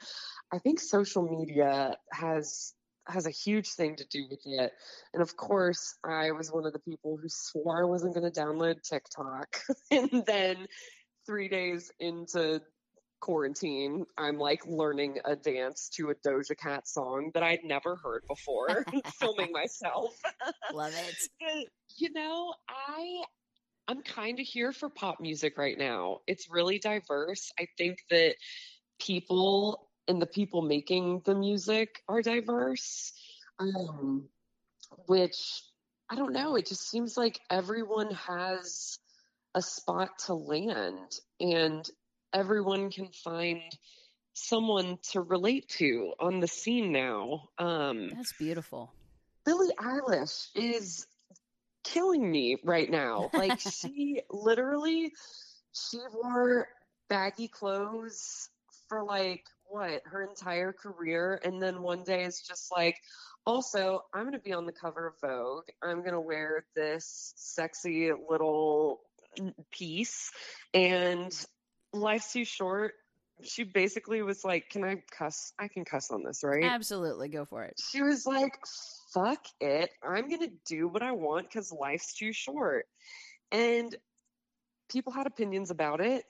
I 0.52 0.58
think 0.58 0.80
social 0.80 1.22
media 1.22 1.96
has 2.12 2.72
has 3.08 3.26
a 3.26 3.30
huge 3.30 3.68
thing 3.68 3.96
to 3.96 4.04
do 4.10 4.26
with 4.28 4.40
it. 4.46 4.72
And 5.14 5.22
of 5.22 5.36
course, 5.36 5.96
I 6.04 6.32
was 6.32 6.50
one 6.50 6.66
of 6.66 6.72
the 6.72 6.80
people 6.80 7.16
who 7.16 7.28
swore 7.28 7.82
I 7.82 7.84
wasn't 7.84 8.14
going 8.14 8.30
to 8.30 8.40
download 8.40 8.82
TikTok. 8.82 9.60
and 9.90 10.24
then 10.26 10.66
three 11.24 11.48
days 11.48 11.90
into 12.00 12.60
quarantine, 13.20 14.04
I'm 14.16 14.38
like 14.38 14.66
learning 14.66 15.18
a 15.24 15.36
dance 15.36 15.88
to 15.94 16.10
a 16.10 16.14
Doja 16.14 16.56
Cat 16.56 16.86
song 16.88 17.30
that 17.34 17.42
I'd 17.42 17.64
never 17.64 17.96
heard 17.96 18.22
before, 18.28 18.84
filming 19.18 19.52
myself. 19.52 20.20
love 20.72 20.94
it 20.94 21.68
you 21.96 22.12
know, 22.12 22.52
I 22.68 23.22
I'm 23.88 24.02
kind 24.02 24.40
of 24.40 24.46
here 24.46 24.72
for 24.72 24.88
pop 24.88 25.20
music 25.20 25.58
right 25.58 25.78
now. 25.78 26.18
It's 26.26 26.50
really 26.50 26.78
diverse. 26.78 27.52
I 27.58 27.68
think 27.78 27.98
that 28.10 28.34
people 28.98 29.88
and 30.08 30.20
the 30.20 30.26
people 30.26 30.62
making 30.62 31.22
the 31.24 31.34
music 31.34 32.02
are 32.08 32.22
diverse. 32.22 33.12
Um, 33.58 34.28
which 35.06 35.62
I 36.08 36.14
don't 36.14 36.32
know, 36.32 36.56
it 36.56 36.66
just 36.66 36.88
seems 36.88 37.16
like 37.16 37.40
everyone 37.50 38.12
has 38.12 38.98
a 39.54 39.62
spot 39.62 40.10
to 40.26 40.34
land 40.34 41.12
and 41.40 41.88
everyone 42.32 42.90
can 42.90 43.08
find 43.24 43.60
someone 44.34 44.98
to 45.10 45.20
relate 45.20 45.68
to 45.68 46.12
on 46.20 46.40
the 46.40 46.48
scene 46.48 46.92
now. 46.92 47.48
Um, 47.58 48.10
that's 48.14 48.34
beautiful 48.34 48.92
Billie 49.46 49.72
Eilish 49.78 50.48
is 50.56 51.06
killing 51.84 52.28
me 52.28 52.58
right 52.64 52.90
now. 52.90 53.30
Like 53.32 53.60
she 53.80 54.20
literally 54.28 55.12
she 55.72 55.98
wore 56.12 56.68
baggy 57.08 57.46
clothes 57.46 58.50
for 58.88 59.04
like 59.04 59.44
what 59.68 60.02
her 60.06 60.22
entire 60.22 60.72
career 60.72 61.40
and 61.44 61.62
then 61.62 61.82
one 61.82 62.02
day 62.02 62.24
it's 62.24 62.46
just 62.46 62.70
like 62.72 62.96
also 63.44 64.02
I'm 64.12 64.22
going 64.22 64.32
to 64.32 64.40
be 64.40 64.52
on 64.52 64.66
the 64.66 64.72
cover 64.72 65.06
of 65.06 65.14
Vogue. 65.20 65.68
I'm 65.80 66.00
going 66.00 66.12
to 66.12 66.20
wear 66.20 66.66
this 66.74 67.32
sexy 67.36 68.10
little 68.28 69.00
piece 69.70 70.32
and 70.74 71.32
life's 72.00 72.32
too 72.32 72.44
short. 72.44 72.94
She 73.42 73.64
basically 73.64 74.22
was 74.22 74.44
like, 74.44 74.70
"Can 74.70 74.84
I 74.84 75.02
cuss? 75.10 75.52
I 75.58 75.68
can 75.68 75.84
cuss 75.84 76.10
on 76.10 76.22
this, 76.22 76.42
right?" 76.42 76.64
absolutely 76.64 77.28
go 77.28 77.44
for 77.44 77.64
it 77.64 77.78
she 77.78 78.02
was 78.02 78.26
like, 78.26 78.52
fuck 79.16 79.46
it. 79.60 79.90
I'm 80.02 80.28
going 80.28 80.42
to 80.42 80.52
do 80.66 80.88
what 80.88 81.02
I 81.02 81.12
want 81.12 81.48
because 81.48 81.72
life's 81.72 82.14
too 82.14 82.32
short. 82.32 82.86
And 83.50 83.94
people 84.90 85.12
had 85.12 85.26
opinions 85.26 85.70
about 85.70 86.00
it, 86.00 86.24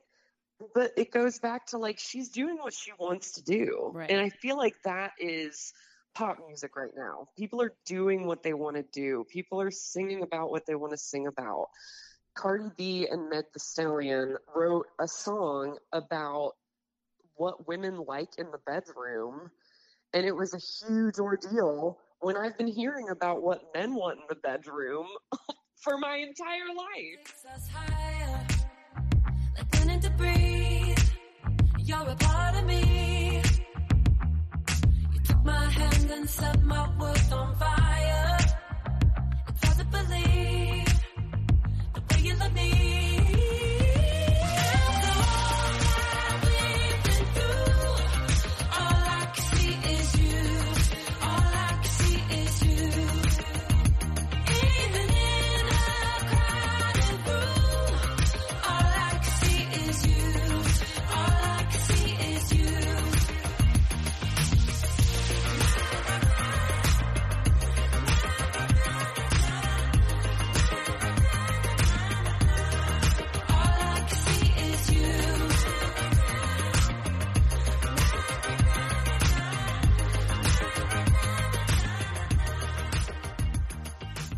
but 0.74 0.92
it 0.96 1.10
goes 1.10 1.38
back 1.38 1.66
to 1.68 1.78
like, 1.78 1.98
she's 1.98 2.28
doing 2.28 2.56
what 2.56 2.72
she 2.72 2.92
wants 2.98 3.32
to 3.32 3.42
do. 3.42 3.90
Right. 3.92 4.10
And 4.10 4.20
I 4.20 4.28
feel 4.28 4.56
like 4.56 4.76
that 4.84 5.12
is 5.18 5.72
pop 6.14 6.38
music 6.46 6.76
right 6.76 6.92
now. 6.96 7.28
People 7.36 7.60
are 7.60 7.74
doing 7.86 8.26
what 8.26 8.42
they 8.42 8.54
want 8.54 8.76
to 8.76 8.84
do, 8.92 9.24
people 9.28 9.60
are 9.60 9.70
singing 9.70 10.22
about 10.22 10.50
what 10.50 10.64
they 10.66 10.74
want 10.74 10.92
to 10.92 10.98
sing 10.98 11.26
about. 11.26 11.66
Cardi 12.36 12.70
B 12.76 13.08
and 13.10 13.30
Meg 13.30 13.46
The 13.52 13.58
Stallion 13.58 14.36
wrote 14.54 14.86
a 15.00 15.08
song 15.08 15.78
about 15.92 16.52
what 17.34 17.66
women 17.66 18.04
like 18.06 18.38
in 18.38 18.46
the 18.50 18.58
bedroom, 18.66 19.50
and 20.12 20.26
it 20.26 20.36
was 20.36 20.54
a 20.54 20.58
huge 20.58 21.18
ordeal 21.18 21.98
when 22.20 22.36
I've 22.36 22.56
been 22.56 22.68
hearing 22.68 23.08
about 23.08 23.42
what 23.42 23.62
men 23.74 23.94
want 23.94 24.18
in 24.18 24.24
the 24.28 24.36
bedroom 24.36 25.06
for 25.82 25.98
my 25.98 26.16
entire 26.16 26.68
life. 26.74 27.34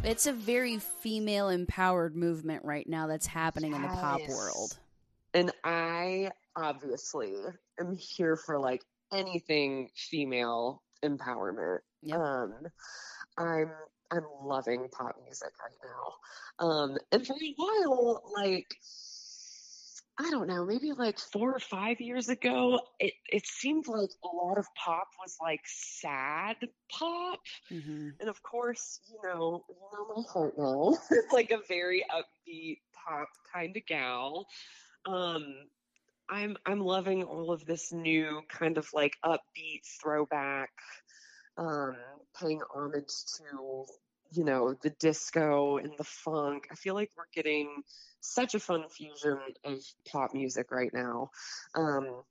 It's 0.09 0.27
a 0.27 0.33
very 0.33 0.79
female 0.79 1.51
empowered 1.51 2.17
movement 2.17 2.65
right 2.65 2.89
now 2.89 3.09
that's 3.09 3.27
happening 3.27 3.75
in 3.75 3.83
the 3.83 3.89
pop 3.89 4.27
world. 4.27 4.79
And 5.35 5.53
I 5.65 6.31
obviously 6.57 7.35
am 7.79 7.95
here 7.95 8.35
for 8.35 8.59
like 8.59 8.83
anything 9.13 9.91
female 9.95 10.83
empowerment. 11.05 11.81
Yep. 12.03 12.19
Um, 12.19 12.55
I'm 13.37 13.71
I'm 14.11 14.25
loving 14.43 14.89
pop 14.91 15.17
music 15.23 15.51
right 15.63 15.77
now. 15.85 16.67
Um, 16.67 16.97
and 17.13 17.27
for 17.27 17.35
a 17.35 17.55
while, 17.57 18.23
like 18.35 18.75
I 20.21 20.31
don't 20.31 20.49
know, 20.49 20.65
maybe 20.65 20.93
like 20.93 21.19
four 21.19 21.55
or 21.55 21.61
five 21.61 22.01
years 22.01 22.29
ago, 22.29 22.81
it 22.99 23.13
it 23.31 23.47
seemed 23.47 23.87
like 23.87 24.11
a 24.25 24.37
lot 24.37 24.59
of 24.59 24.67
pop 24.75 25.09
was 25.21 25.37
like 25.41 25.61
sad 25.65 26.57
pop. 26.91 27.39
hmm 27.69 28.11
And 28.21 28.29
of 28.29 28.43
course, 28.43 29.01
you 29.09 29.19
know, 29.23 29.65
you 29.69 29.77
know 29.93 30.15
my 30.17 30.23
heart 30.33 30.59
now. 30.59 30.97
it's 31.11 31.33
like 31.33 31.53
a 31.53 31.61
very 31.69 32.05
upbeat 32.11 32.79
pop 32.95 33.29
kind 33.53 33.77
of 33.77 33.87
gal. 33.87 34.47
Um, 35.07 35.55
I'm 36.29 36.57
I'm 36.67 36.81
loving 36.81 37.23
all 37.23 37.53
of 37.53 37.65
this 37.65 37.93
new 37.93 38.43
kind 38.49 38.77
of 38.77 38.89
like 38.93 39.17
upbeat 39.25 39.83
throwback, 40.03 40.71
um, 41.57 41.97
paying 42.41 42.61
homage 42.75 43.15
to 43.39 43.85
you 44.33 44.45
know 44.45 44.75
the 44.83 44.91
disco 44.91 45.79
and 45.79 45.93
the 45.97 46.05
funk. 46.05 46.69
I 46.71 46.75
feel 46.75 46.95
like 46.95 47.11
we're 47.17 47.25
getting 47.35 47.83
such 48.21 48.55
a 48.55 48.61
fun 48.61 48.85
fusion 48.89 49.39
of 49.65 49.79
pop 50.11 50.35
music 50.35 50.71
right 50.71 50.93
now. 50.93 51.31
Um, 51.75 52.23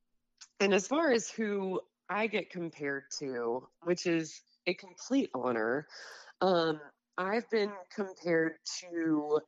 and 0.60 0.74
as 0.74 0.88
far 0.88 1.12
as 1.12 1.30
who 1.30 1.80
I 2.10 2.28
get 2.28 2.50
compared 2.50 3.04
to, 3.20 3.68
which 3.84 4.06
is 4.06 4.42
a 4.66 4.74
complete 4.74 5.30
honor, 5.34 5.88
um, 6.42 6.80
I've 7.18 7.50
been 7.50 7.72
compared 7.94 8.54
to 8.82 9.40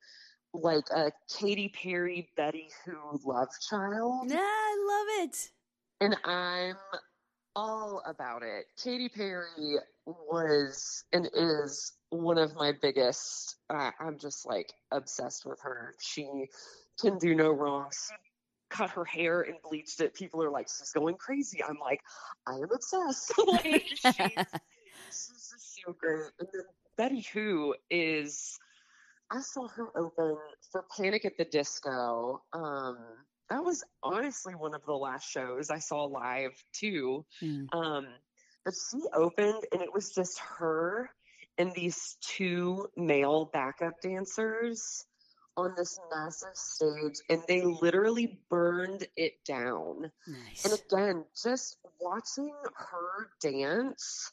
like 0.54 0.86
a 0.96 1.12
Katy 1.38 1.70
Perry, 1.70 2.30
Betty 2.36 2.70
Who 2.86 2.98
love 3.26 3.50
child, 3.70 4.30
Yeah, 4.30 4.38
I 4.40 5.16
love 5.20 5.28
it. 5.30 5.50
and 6.02 6.18
I'm 6.26 6.76
all 7.56 8.02
about 8.06 8.42
it. 8.44 8.66
Katy 8.82 9.10
Perry 9.10 9.78
was 10.06 11.04
and 11.14 11.30
is 11.36 11.94
one 12.10 12.38
of 12.38 12.56
my 12.56 12.74
biggest. 12.82 13.56
Uh, 13.70 13.92
I'm 14.00 14.18
just 14.18 14.46
like 14.46 14.74
obsessed 14.92 15.46
with 15.46 15.60
her. 15.62 15.96
She 16.00 16.48
can 17.00 17.18
do 17.18 17.36
no 17.36 17.52
wrong. 17.52 17.90
She 17.92 18.16
cut 18.70 18.92
her 18.92 19.06
hair 19.06 19.42
and 19.42 19.56
bleached 19.68 20.02
it. 20.02 20.14
People 20.14 20.44
are 20.44 20.52
like, 20.52 20.68
she's 20.68 20.92
going 20.92 21.16
crazy. 21.16 21.64
I'm 21.64 21.78
like, 21.80 22.02
I 22.48 22.54
am 22.54 22.70
obsessed. 22.74 23.34
like, 23.48 23.88
she's, 23.88 24.12
she's 25.08 25.52
just 25.52 25.80
so 25.86 25.96
great. 26.00 26.22
And 26.40 26.48
then 26.54 26.64
Betty 26.98 27.26
Who 27.34 27.76
is. 27.90 28.58
I 29.32 29.42
saw 29.42 29.68
her 29.68 29.96
open 29.96 30.38
for 30.72 30.86
Panic 30.98 31.24
at 31.24 31.38
the 31.38 31.46
Disco. 31.46 32.42
Um, 32.52 32.98
that 33.50 33.64
was 33.64 33.84
honestly 34.02 34.54
one 34.54 34.74
of 34.74 34.84
the 34.86 34.94
last 34.94 35.30
shows 35.30 35.70
I 35.70 35.80
saw 35.80 36.06
live 36.06 36.52
too. 36.74 37.26
Mm. 37.42 37.68
Um, 37.72 38.08
but 38.66 38.74
she 38.74 39.00
opened 39.14 39.66
and 39.72 39.82
it 39.82 39.94
was 39.94 40.14
just 40.14 40.40
her 40.58 41.10
and 41.60 41.74
these 41.74 42.18
two 42.22 42.88
male 42.96 43.50
backup 43.52 44.02
dancers 44.02 45.06
on 45.58 45.74
this 45.76 46.00
massive 46.10 46.56
stage 46.56 47.20
and 47.30 47.44
they 47.48 47.62
literally 47.62 48.40
burned 48.50 49.06
it 49.18 49.34
down. 49.46 50.10
Nice. 50.26 50.66
And 50.66 50.74
again, 50.74 51.26
just 51.44 51.78
watching 52.00 52.54
her 52.76 53.30
dance 53.42 54.32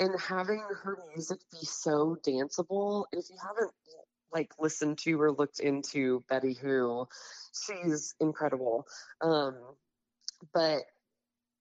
and 0.00 0.10
having 0.20 0.62
her 0.82 0.98
music 1.14 1.38
be 1.52 1.64
so 1.64 2.16
danceable. 2.26 3.04
And 3.12 3.22
if 3.22 3.30
you 3.30 3.36
haven't 3.40 3.70
like 4.32 4.50
listened 4.58 4.98
to 4.98 5.20
or 5.20 5.30
looked 5.30 5.60
into 5.60 6.24
Betty 6.28 6.54
Who, 6.54 7.06
she's 7.52 8.14
incredible. 8.18 8.86
Um, 9.20 9.56
but 10.52 10.82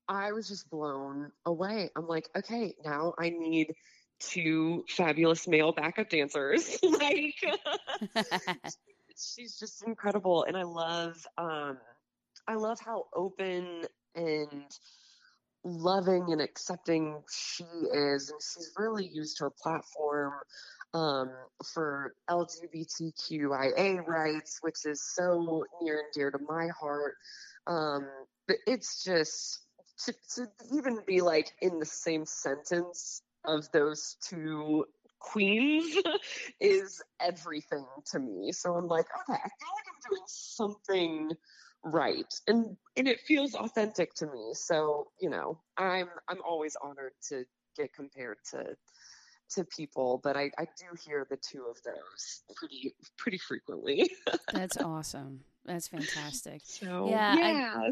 I 0.08 0.32
was 0.32 0.48
just 0.48 0.70
blown 0.70 1.32
away. 1.46 1.92
I'm 1.96 2.08
like, 2.08 2.28
okay, 2.36 2.76
now 2.84 3.14
I 3.20 3.30
need 3.30 3.74
two 4.20 4.86
fabulous 4.90 5.48
male 5.48 5.72
backup 5.72 6.10
dancers. 6.10 6.78
like 6.84 7.36
she's 9.18 9.58
just 9.58 9.84
incredible 9.84 10.44
and 10.44 10.58
I 10.58 10.64
love 10.64 11.26
um 11.38 11.78
I 12.48 12.56
love 12.56 12.80
how 12.80 13.06
open 13.16 13.84
and 14.16 14.78
loving 15.64 16.32
and 16.32 16.42
accepting 16.42 17.24
she 17.30 17.64
is 17.64 18.30
and 18.30 18.40
she's 18.42 18.72
really 18.78 19.08
used 19.08 19.40
her 19.40 19.50
platform 19.50 20.34
um, 20.96 21.30
for 21.74 22.14
LGBTQIA 22.30 24.08
rights, 24.08 24.60
which 24.62 24.86
is 24.86 25.02
so 25.02 25.66
near 25.82 26.00
and 26.00 26.08
dear 26.14 26.32
to 26.32 26.40
my 26.48 26.68
heart. 26.80 27.16
Um, 27.68 28.08
but 28.48 28.58
it's 28.66 29.04
just 29.04 29.60
to, 30.06 30.14
to 30.36 30.48
even 30.74 31.00
be 31.06 31.22
like 31.22 31.52
in 31.62 31.80
the 31.80 31.86
same 31.86 32.26
sentence 32.26 33.22
of 33.48 33.72
those 33.72 34.18
two 34.28 34.86
queens 35.20 35.96
is 36.60 37.02
everything 37.20 37.86
to 38.12 38.20
me. 38.20 38.52
So 38.52 38.76
I'm 38.76 38.88
like, 38.88 39.06
okay, 39.06 39.40
I 39.40 39.50
feel 39.60 39.74
like 39.76 39.86
I'm 39.88 40.12
doing 40.12 40.24
something 40.28 41.32
right 41.88 42.34
and 42.48 42.76
and 42.98 43.08
it 43.08 43.20
feels 43.20 43.54
authentic 43.54 44.12
to 44.16 44.26
me 44.26 44.54
so 44.54 45.06
you 45.22 45.30
know 45.30 45.62
i'm 45.78 46.08
i'm 46.28 46.40
always 46.44 46.76
honored 46.84 47.12
to 47.22 47.46
get 47.78 47.94
compared 47.94 48.38
to 48.44 48.76
to 49.52 49.64
people 49.66 50.20
but 50.24 50.36
i 50.36 50.50
i 50.58 50.66
do 50.80 50.88
hear 51.06 51.28
the 51.30 51.38
two 51.48 51.64
of 51.70 51.78
those 51.84 52.42
pretty 52.56 52.96
pretty 53.20 53.38
frequently 53.38 54.10
That's 54.56 54.78
awesome. 54.78 55.42
That's 55.66 55.88
fantastic. 55.88 56.62
so 56.64 57.08
Yeah, 57.10 57.36
yeah 57.36 57.74
I, 57.76 57.92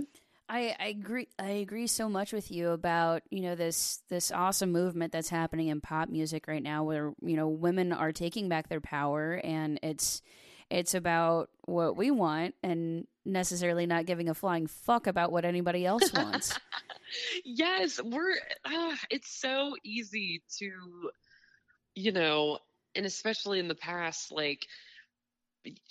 I 0.54 0.76
I 0.80 0.86
agree. 0.90 1.28
I 1.40 1.50
agree 1.50 1.88
so 1.88 2.08
much 2.08 2.32
with 2.32 2.52
you 2.52 2.70
about 2.70 3.24
you 3.32 3.42
know 3.42 3.56
this 3.56 4.04
this 4.10 4.32
awesome 4.32 4.72
movement 4.72 5.12
that's 5.12 5.30
happening 5.30 5.70
in 5.70 5.82
pop 5.82 6.10
music 6.10 6.48
right 6.48 6.62
now, 6.62 6.84
where 6.84 7.12
you 7.24 7.36
know 7.36 7.48
women 7.48 7.92
are 7.92 8.12
taking 8.12 8.50
back 8.50 8.70
their 8.70 8.80
power, 8.80 9.42
and 9.44 9.80
it's 9.82 10.22
it's 10.70 10.94
about 10.94 11.50
what 11.66 11.98
we 11.98 12.12
want, 12.12 12.54
and 12.62 13.08
necessarily 13.26 13.88
not 13.88 14.06
giving 14.06 14.30
a 14.30 14.36
flying 14.36 14.68
fuck 14.68 15.08
about 15.08 15.32
what 15.32 15.44
anybody 15.44 15.88
else 15.88 16.14
wants. 16.14 16.58
yes 17.46 18.00
we're 18.04 18.36
uh, 18.66 18.96
it's 19.10 19.40
so 19.40 19.76
easy 19.84 20.44
to 20.58 20.72
you 21.96 22.12
know 22.12 22.58
and 22.96 23.06
especially 23.06 23.60
in 23.60 23.68
the 23.68 23.76
past 23.76 24.32
like 24.32 24.66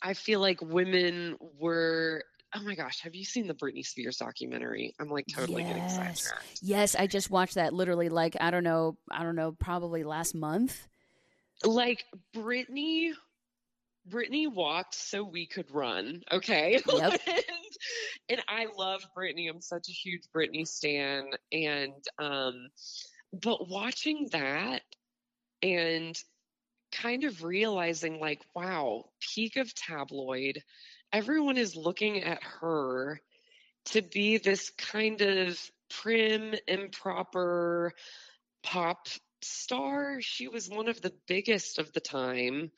i 0.03 0.15
feel 0.15 0.41
like 0.41 0.61
women 0.61 1.37
were 1.61 2.25
oh 2.55 2.63
my 2.63 2.75
gosh 2.75 3.01
have 3.01 3.15
you 3.15 3.25
seen 3.25 3.47
the 3.47 3.55
britney 3.55 3.85
spears 3.85 4.17
documentary 4.19 4.95
i'm 5.01 5.09
like 5.09 5.25
totally 5.35 5.63
getting 5.63 5.83
Yes. 5.83 5.97
sidetracked 5.97 6.59
yes, 6.63 6.95
I 6.95 7.07
just 7.07 7.31
watched 7.31 7.55
that 7.55 7.73
literally 7.73 8.09
like 8.09 8.37
I 8.41 8.51
don't 8.51 8.65
know, 8.65 8.97
I 9.11 9.23
don't 9.23 9.37
know, 9.37 9.53
probably 9.53 10.05
last 10.05 10.35
month. 10.35 10.87
like 11.65 12.05
Britney 12.37 13.13
Brittany 14.07 14.49
walked 14.49 14.95
so 14.97 15.23
we 15.23 15.47
could 15.47 15.71
run. 15.71 16.23
Okay. 16.33 16.81
Yep. 16.93 17.21
and, 17.27 17.45
and 18.29 18.43
I 18.49 18.67
love 18.77 19.03
Britney. 19.17 19.49
I'm 19.49 19.61
such 19.61 19.89
a 19.89 19.93
huge 19.93 20.23
Britney 20.35 20.67
stan. 20.67 21.31
And 21.53 21.93
um, 22.19 22.69
but 23.33 23.69
watching 23.69 24.29
that 24.33 24.83
and 25.63 26.17
kind 26.91 27.23
of 27.25 27.45
realizing 27.45 28.19
like, 28.21 28.41
wow, 28.57 29.05
peak 29.21 29.57
of 29.57 29.73
tabloid, 29.75 30.61
everyone 31.13 31.59
is 31.59 31.77
looking 31.77 32.23
at 32.23 32.43
her 32.61 33.21
to 33.87 34.03
be 34.03 34.39
this 34.39 34.71
kind 34.71 35.21
of 35.21 35.61
prim, 35.91 36.55
improper 36.67 37.93
pop 38.63 39.09
star. 39.43 40.21
She 40.21 40.49
was 40.49 40.69
one 40.69 40.89
of 40.89 41.01
the 41.01 41.13
biggest 41.27 41.79
of 41.79 41.93
the 41.93 42.01
time, 42.01 42.71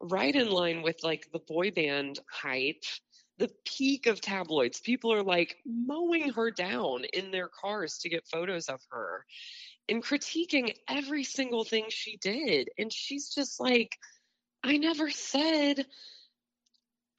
right 0.00 0.34
in 0.34 0.50
line 0.50 0.82
with 0.82 1.02
like 1.02 1.26
the 1.32 1.40
boy 1.40 1.70
band 1.70 2.18
hype. 2.30 2.84
The 3.38 3.50
peak 3.64 4.06
of 4.06 4.20
tabloids. 4.20 4.80
People 4.80 5.14
are 5.14 5.22
like 5.22 5.56
mowing 5.64 6.30
her 6.32 6.50
down 6.50 7.04
in 7.04 7.30
their 7.30 7.48
cars 7.48 7.96
to 8.00 8.10
get 8.10 8.28
photos 8.28 8.68
of 8.68 8.82
her 8.90 9.24
and 9.88 10.04
critiquing 10.04 10.74
every 10.86 11.24
single 11.24 11.64
thing 11.64 11.86
she 11.88 12.18
did. 12.18 12.68
And 12.78 12.92
she's 12.92 13.34
just 13.34 13.58
like, 13.58 13.96
I 14.62 14.76
never 14.76 15.10
said 15.10 15.86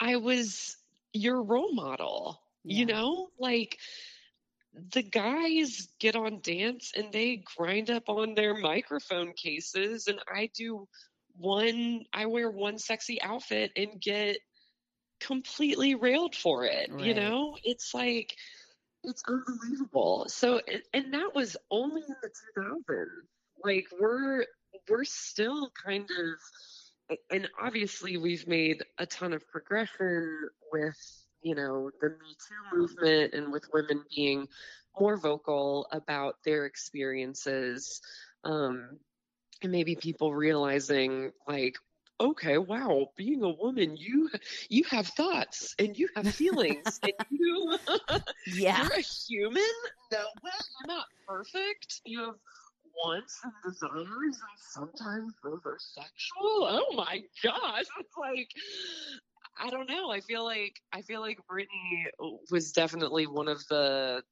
I 0.02 0.18
was 0.18 0.76
your 1.14 1.42
role 1.42 1.74
model. 1.74 2.42
You 2.64 2.86
know, 2.86 3.30
like 3.40 3.80
the 4.94 5.02
guys 5.02 5.88
get 6.00 6.16
on 6.16 6.42
dance 6.42 6.92
and 6.96 7.12
they 7.12 7.44
grind 7.58 7.90
up 7.90 8.08
on 8.08 8.36
their 8.36 8.56
microphone 8.56 9.34
cases, 9.34 10.08
and 10.08 10.20
I 10.32 10.50
do 10.56 10.88
one, 11.38 12.04
I 12.14 12.28
wear 12.28 12.52
one 12.52 12.78
sexy 12.78 13.22
outfit 13.22 13.72
and 13.76 14.00
get 14.00 14.38
completely 15.20 15.96
railed 15.96 16.36
for 16.36 16.66
it. 16.66 16.92
You 17.00 17.14
know, 17.14 17.58
it's 17.64 17.94
like, 17.94 18.36
it's 19.04 19.24
unbelievable. 19.28 20.26
So, 20.28 20.62
and, 20.68 20.82
and 20.94 21.14
that 21.14 21.32
was 21.34 21.58
only 21.72 22.02
in 22.02 22.16
the 22.22 22.62
2000s. 22.62 23.06
Like, 23.64 23.88
we're, 24.00 24.46
we're 24.90 25.04
still 25.04 25.72
kind 25.84 26.04
of, 26.04 26.36
and 27.30 27.50
obviously 27.62 28.18
we've 28.18 28.48
made 28.48 28.84
a 28.98 29.06
ton 29.06 29.34
of 29.34 29.48
progression 29.48 30.50
with 30.72 30.98
you 31.42 31.56
know 31.56 31.90
the 32.02 32.10
me 32.10 32.36
too 32.48 32.78
movement 32.78 33.34
and 33.34 33.52
with 33.52 33.66
women 33.74 34.04
being 34.16 34.48
more 35.00 35.18
vocal 35.18 35.88
about 35.92 36.36
their 36.44 36.66
experiences 36.66 38.02
um 38.44 38.98
and 39.62 39.72
maybe 39.72 39.96
people 39.96 40.34
realizing 40.34 41.32
like 41.48 41.78
okay 42.20 42.58
wow 42.58 43.08
being 43.18 43.44
a 43.44 43.50
woman 43.50 43.96
you 43.98 44.30
you 44.70 44.84
have 44.90 45.08
thoughts 45.08 45.74
and 45.80 45.98
you 45.98 46.08
have 46.16 46.28
feelings 46.28 47.00
and 47.04 47.14
you 47.32 47.78
Yeah. 48.48 48.78
you're 48.78 48.94
a 48.98 49.02
human 49.02 49.64
no 50.12 50.20
way 50.44 50.52
you're 50.80 50.96
not 50.96 51.06
perfect 51.28 52.02
you 52.06 52.20
have 52.26 52.36
wants 52.96 53.40
and 53.44 53.54
desires 53.64 53.92
and 53.94 54.58
sometimes 54.58 55.34
those 55.44 55.62
are 55.66 55.78
sexual? 55.80 56.42
Oh 56.42 56.94
my 56.96 57.22
gosh 57.44 57.86
it's 58.00 58.18
like 58.18 58.50
i 59.60 59.70
don't 59.70 59.90
know. 59.90 60.12
I 60.12 60.22
feel 60.22 60.44
like 60.44 60.82
i 60.94 61.02
feel 61.02 61.22
like 61.22 61.40
Britney 61.52 62.06
was 62.52 62.72
definitely 62.72 63.28
one 63.28 63.48
of 63.48 63.66
the 63.68 64.24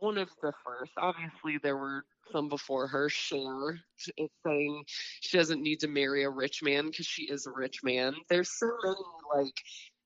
one 0.00 0.18
of 0.18 0.30
the 0.42 0.52
first. 0.64 0.92
Obviously 0.98 1.58
there 1.62 1.76
were 1.76 2.04
some 2.32 2.48
before 2.48 2.86
her 2.88 3.08
sure. 3.08 3.78
It's 4.16 4.34
saying 4.46 4.84
she 5.20 5.36
doesn't 5.36 5.62
need 5.62 5.80
to 5.80 5.88
marry 5.88 6.24
a 6.24 6.30
rich 6.30 6.62
man 6.62 6.86
because 6.86 7.06
she 7.06 7.24
is 7.24 7.46
a 7.46 7.52
rich 7.52 7.82
man. 7.84 8.14
There's 8.28 8.50
so 8.50 8.70
many 8.82 8.96
like 9.34 9.54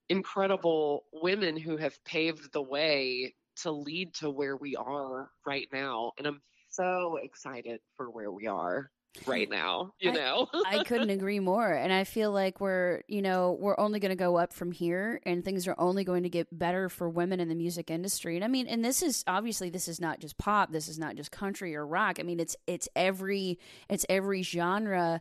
incredible 0.08 1.04
women 1.12 1.56
who 1.56 1.76
have 1.76 2.02
paved 2.04 2.52
the 2.52 2.62
way 2.62 3.34
to 3.56 3.70
lead 3.72 4.14
to 4.14 4.30
where 4.30 4.56
we 4.56 4.76
are 4.76 5.30
right 5.46 5.68
now 5.72 6.12
and 6.16 6.26
i'm 6.26 6.40
so 6.78 7.18
excited 7.22 7.80
for 7.96 8.08
where 8.10 8.30
we 8.30 8.46
are 8.46 8.90
right 9.26 9.50
now 9.50 9.90
you 9.98 10.10
I- 10.10 10.14
know 10.14 10.46
I 10.64 10.84
couldn't 10.84 11.10
agree 11.18 11.40
more. 11.40 11.72
And 11.72 11.92
I 11.92 12.04
feel 12.04 12.30
like 12.30 12.60
we're, 12.60 13.00
you 13.08 13.20
know, 13.22 13.56
we're 13.58 13.78
only 13.80 13.98
going 13.98 14.10
to 14.10 14.16
go 14.16 14.36
up 14.36 14.52
from 14.52 14.70
here 14.70 15.20
and 15.24 15.44
things 15.44 15.66
are 15.66 15.74
only 15.78 16.04
going 16.04 16.22
to 16.22 16.28
get 16.28 16.46
better 16.56 16.88
for 16.88 17.08
women 17.08 17.40
in 17.40 17.48
the 17.48 17.54
music 17.56 17.90
industry. 17.90 18.36
And 18.36 18.44
I 18.44 18.48
mean, 18.48 18.68
and 18.68 18.84
this 18.84 19.02
is 19.02 19.24
obviously 19.26 19.70
this 19.70 19.88
is 19.88 19.98
not 20.00 20.20
just 20.20 20.38
pop, 20.38 20.70
this 20.70 20.86
is 20.88 20.98
not 20.98 21.16
just 21.16 21.32
country 21.32 21.74
or 21.74 21.84
rock. 21.84 22.18
I 22.20 22.22
mean, 22.22 22.38
it's 22.38 22.54
it's 22.66 22.88
every 22.94 23.58
it's 23.88 24.06
every 24.08 24.42
genre 24.42 25.20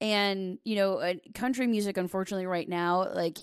and, 0.00 0.58
you 0.64 0.76
know, 0.76 0.94
uh, 0.98 1.14
country 1.34 1.66
music 1.66 1.96
unfortunately 1.96 2.46
right 2.46 2.68
now 2.68 3.14
like 3.14 3.38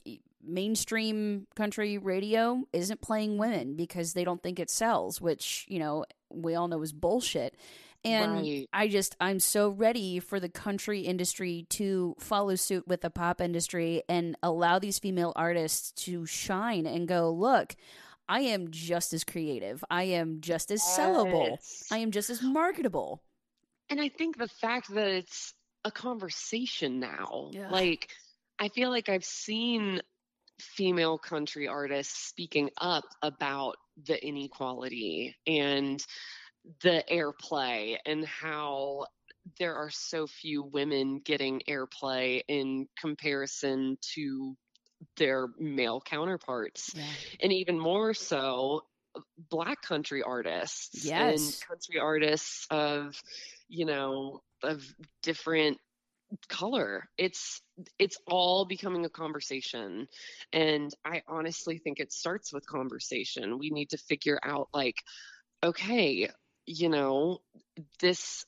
mainstream 0.46 1.48
country 1.56 1.98
radio 1.98 2.64
isn't 2.74 3.02
playing 3.02 3.38
women 3.38 3.76
because 3.76 4.14
they 4.14 4.24
don't 4.24 4.42
think 4.44 4.60
it 4.60 4.70
sells, 4.70 5.20
which, 5.22 5.66
you 5.68 5.80
know, 5.80 6.06
we 6.30 6.56
all 6.56 6.68
know 6.68 6.82
is 6.82 6.94
bullshit. 6.94 7.56
And 8.04 8.34
Right. 8.34 8.70
I 8.72 8.88
just 8.88 9.16
I'm 9.20 9.40
so 9.40 9.70
ready 9.70 10.20
for 10.20 10.40
the 10.40 10.50
country 10.50 11.02
industry 11.02 11.66
to 11.72 12.16
follow 12.20 12.56
suit 12.56 12.88
with 12.88 13.02
the 13.02 13.10
pop 13.10 13.42
industry 13.42 14.04
and 14.08 14.38
allow 14.44 14.78
these 14.78 15.00
female 15.00 15.34
artists 15.36 15.92
to 16.04 16.26
shine 16.28 16.86
and 16.86 17.08
go, 17.08 17.32
look, 17.32 17.76
I 18.30 18.42
am 18.42 18.70
just 18.70 19.12
as 19.14 19.24
creative. 19.24 19.84
I 19.90 20.04
am 20.04 20.42
just 20.42 20.70
as 20.72 20.82
sellable. 20.84 21.50
Yes. 21.50 21.88
I 21.92 21.98
am 22.00 22.12
just 22.12 22.30
as 22.30 22.42
marketable. 22.44 23.24
And 23.90 24.00
I 24.02 24.10
think 24.10 24.38
the 24.38 24.48
fact 24.48 24.94
that 24.94 25.08
it's 25.08 25.54
a 25.84 25.92
conversation 25.92 27.00
now, 27.00 27.50
Yeah. 27.54 27.70
like, 27.70 28.10
I 28.58 28.70
feel 28.70 28.90
like 28.90 29.10
I've 29.10 29.26
seen 29.26 30.02
female 30.60 31.18
country 31.18 31.68
artists 31.68 32.28
speaking 32.28 32.70
up 32.78 33.04
about 33.22 33.76
the 34.06 34.26
inequality 34.26 35.36
and 35.48 36.06
the 36.82 37.04
airplay 37.12 37.98
and 38.06 38.26
how 38.26 39.06
there 39.60 39.76
are 39.76 39.90
so 39.92 40.26
few 40.26 40.64
women 40.64 41.20
getting 41.20 41.62
airplay 41.70 42.42
in 42.48 42.88
comparison 43.00 43.98
to 44.02 44.56
their 45.18 45.48
male 45.60 46.02
counterparts 46.02 46.92
Yeah. 46.96 47.04
and 47.42 47.54
even 47.54 47.78
more 47.80 48.14
so 48.14 48.82
black 49.50 49.82
country 49.82 50.24
artists 50.24 51.06
Yes. 51.06 51.42
and 51.62 51.68
country 51.68 52.00
artists 52.00 52.66
of 52.72 53.22
you 53.68 53.86
know 53.86 54.42
of 54.64 54.84
different 55.22 55.78
color 56.50 57.10
it's 57.18 57.62
it's 58.00 58.18
all 58.28 58.66
becoming 58.66 59.06
a 59.06 59.10
conversation 59.10 60.08
and 60.54 60.94
i 61.06 61.22
honestly 61.28 61.78
think 61.78 62.00
it 62.00 62.12
starts 62.12 62.54
with 62.54 62.66
conversation 62.68 63.58
we 63.60 63.70
need 63.70 63.90
to 63.90 63.98
figure 63.98 64.40
out 64.44 64.70
like 64.74 64.96
okay 65.64 66.30
you 66.66 66.90
know 66.90 67.40
this 68.00 68.46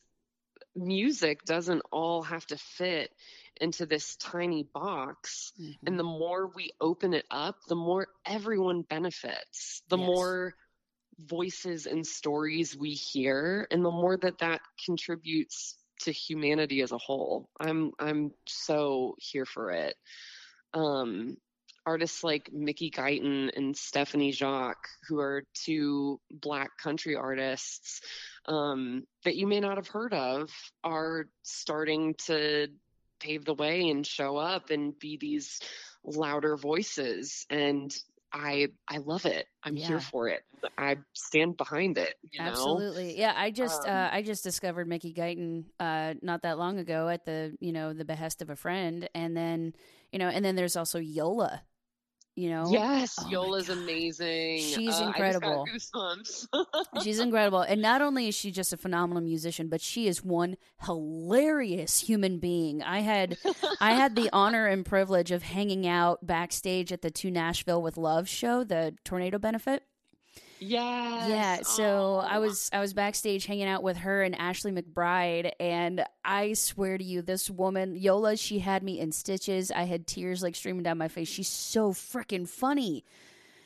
music 0.76 1.44
doesn't 1.46 1.82
all 1.92 2.24
have 2.24 2.46
to 2.48 2.58
fit 2.58 3.12
into 3.60 3.86
this 3.86 4.16
tiny 4.18 4.64
box 4.74 5.52
Mm-hmm. 5.60 5.88
and 5.88 6.00
the 6.00 6.04
more 6.04 6.52
we 6.56 6.72
open 6.82 7.14
it 7.14 7.26
up, 7.32 7.58
the 7.68 7.76
more 7.76 8.08
everyone 8.26 8.82
benefits. 8.84 9.82
The 9.90 9.98
Yes. 9.98 10.38
more 10.38 10.56
voices 11.20 11.86
and 11.86 12.06
stories 12.06 12.76
we 12.78 12.92
hear, 12.92 13.68
and 13.72 13.84
the 13.84 13.92
more 13.92 14.18
that 14.18 14.40
that 14.40 14.62
contributes 14.86 15.76
to 16.02 16.12
humanity 16.12 16.82
as 16.82 16.92
a 16.92 16.98
whole. 16.98 17.50
I'm 17.60 17.92
I'm 18.00 18.32
so 18.46 19.16
here 19.20 19.46
for 19.46 19.72
it. 19.72 19.96
Um, 20.74 21.38
artists 21.86 22.24
like 22.24 22.52
Mickey 22.52 22.92
Guyton 22.92 23.50
and 23.56 23.76
Stephanie 23.76 24.34
Jacques, 24.34 24.90
who 25.08 25.20
are 25.20 25.44
two 25.54 26.20
Black 26.30 26.78
country 26.78 27.16
artists 27.16 28.02
um, 28.46 29.08
that 29.24 29.38
you 29.38 29.48
may 29.48 29.62
not 29.62 29.78
have 29.78 29.88
heard 29.88 30.14
of, 30.14 30.52
are 30.84 31.28
starting 31.44 32.16
to 32.26 32.68
pave 33.20 33.46
the 33.46 33.54
way 33.54 33.90
and 33.90 34.06
show 34.06 34.38
up 34.38 34.70
and 34.70 35.00
be 35.00 35.18
these 35.18 35.62
louder 36.04 36.58
voices 36.58 37.46
and 37.50 37.96
i 38.38 38.68
i 38.90 38.98
love 38.98 39.26
it 39.26 39.48
i'm 39.64 39.76
Yeah. 39.76 39.88
here 39.88 40.00
for 40.00 40.30
it 40.30 40.42
i 40.78 40.98
stand 41.14 41.58
behind 41.58 41.98
it 41.98 42.16
you 42.32 42.44
know 42.44 42.48
Absolutely. 42.48 43.18
Yeah, 43.20 43.34
I 43.36 43.52
just 43.52 43.86
Um, 43.86 43.92
uh, 43.92 44.10
I 44.12 44.22
just 44.22 44.44
discovered 44.44 44.88
Mickey 44.88 45.14
Guyton 45.14 45.66
uh, 45.80 46.16
not 46.22 46.44
that 46.44 46.58
long 46.58 46.78
ago 46.80 47.10
at 47.10 47.26
the 47.26 47.56
you 47.60 47.72
know 47.72 47.94
the 47.94 48.06
behest 48.06 48.42
of 48.42 48.50
a 48.50 48.56
friend, 48.56 49.10
and 49.16 49.36
then 49.36 49.74
you 50.12 50.20
know, 50.20 50.30
and 50.30 50.44
then 50.46 50.56
there's 50.56 50.76
also 50.76 51.00
Yola. 51.00 51.64
You 52.38 52.52
know, 52.52 52.70
yes 52.72 53.16
Oh 53.20 53.28
yola's 53.30 53.68
amazing 53.70 54.60
She's 54.60 54.94
Uh, 55.02 55.06
incredible. 55.08 55.66
I 55.68 55.74
just 55.74 55.92
got 55.92 56.18
goosebumps. 56.20 57.04
she's 57.04 57.18
incredible, 57.28 57.62
and 57.62 57.82
not 57.82 58.04
only 58.04 58.28
is 58.28 58.36
she 58.36 58.52
just 58.52 58.72
a 58.72 58.78
phenomenal 58.78 59.24
musician, 59.24 59.70
but 59.70 59.82
she 59.82 60.08
is 60.08 60.24
one 60.24 60.56
hilarious 60.86 62.02
human 62.02 62.38
being. 62.38 62.84
I 62.84 63.00
had 63.00 63.38
I 63.82 63.94
had 63.94 64.16
the 64.16 64.30
honor 64.34 64.68
and 64.68 64.86
privilege 64.86 65.32
of 65.32 65.42
hanging 65.42 65.88
out 65.88 66.28
backstage 66.28 66.92
at 66.94 67.02
the 67.02 67.10
To 67.10 67.32
Nashville 67.32 67.82
with 67.82 67.98
Love 67.98 68.30
show, 68.30 68.64
the 68.64 68.94
tornado 69.04 69.40
benefit. 69.40 69.84
Yes. 70.60 71.30
Yeah, 71.30 71.62
so 71.64 72.18
I 72.18 72.38
Oh. 72.38 72.42
was 72.42 72.70
I 72.74 72.80
was 72.80 72.94
backstage 72.94 73.46
hanging 73.46 73.68
out 73.68 73.84
with 73.84 73.98
her 73.98 74.24
and 74.24 74.36
Ashley 74.36 74.72
McBryde, 74.72 75.52
and 75.60 76.04
I 76.26 76.54
swear 76.54 76.98
to 76.98 77.04
you, 77.04 77.22
this 77.22 77.50
woman 77.50 77.96
Yola, 77.96 78.38
she 78.38 78.60
had 78.60 78.84
me 78.84 79.00
in 79.00 79.12
stitches. 79.12 79.72
I 79.72 79.84
had 79.84 80.08
tears 80.08 80.42
like 80.42 80.56
streaming 80.56 80.84
down 80.84 80.98
my 80.98 81.08
face. 81.08 81.28
She's 81.28 81.48
so 81.48 81.92
freaking 81.94 82.48
funny. 82.48 83.04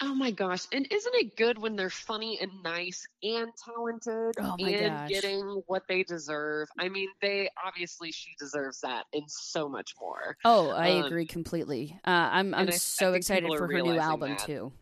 Oh 0.04 0.16
my 0.16 0.32
gosh. 0.32 0.62
And 0.74 0.88
isn't 0.92 1.14
it 1.16 1.36
good 1.38 1.60
when 1.60 1.76
they're 1.76 1.92
funny 1.92 2.40
and 2.42 2.52
nice 2.64 3.08
and 3.22 3.52
talented 3.56 4.34
Oh 4.40 4.56
and 4.60 4.88
gosh. 4.96 5.10
getting 5.10 5.62
what 5.68 5.84
they 5.88 6.02
deserve? 6.02 6.70
I 6.80 6.90
mean, 6.90 7.08
they 7.22 7.52
obviously 7.64 8.12
she 8.12 8.32
deserves 8.40 8.82
that 8.82 9.06
and 9.14 9.26
so 9.30 9.70
much 9.70 9.94
more. 10.02 10.38
Oh, 10.44 10.70
I 10.72 10.90
Um, 11.02 11.06
agree 11.06 11.28
completely. 11.28 11.96
Uh, 12.04 12.10
I'm 12.10 12.56
I'm 12.56 12.70
I- 12.70 12.72
I 12.72 12.76
so 12.78 13.12
think 13.12 13.18
excited 13.18 13.48
for 13.56 13.68
her 13.72 13.82
new 13.84 14.00
album 14.00 14.32
that. 14.32 14.40
too. 14.40 14.74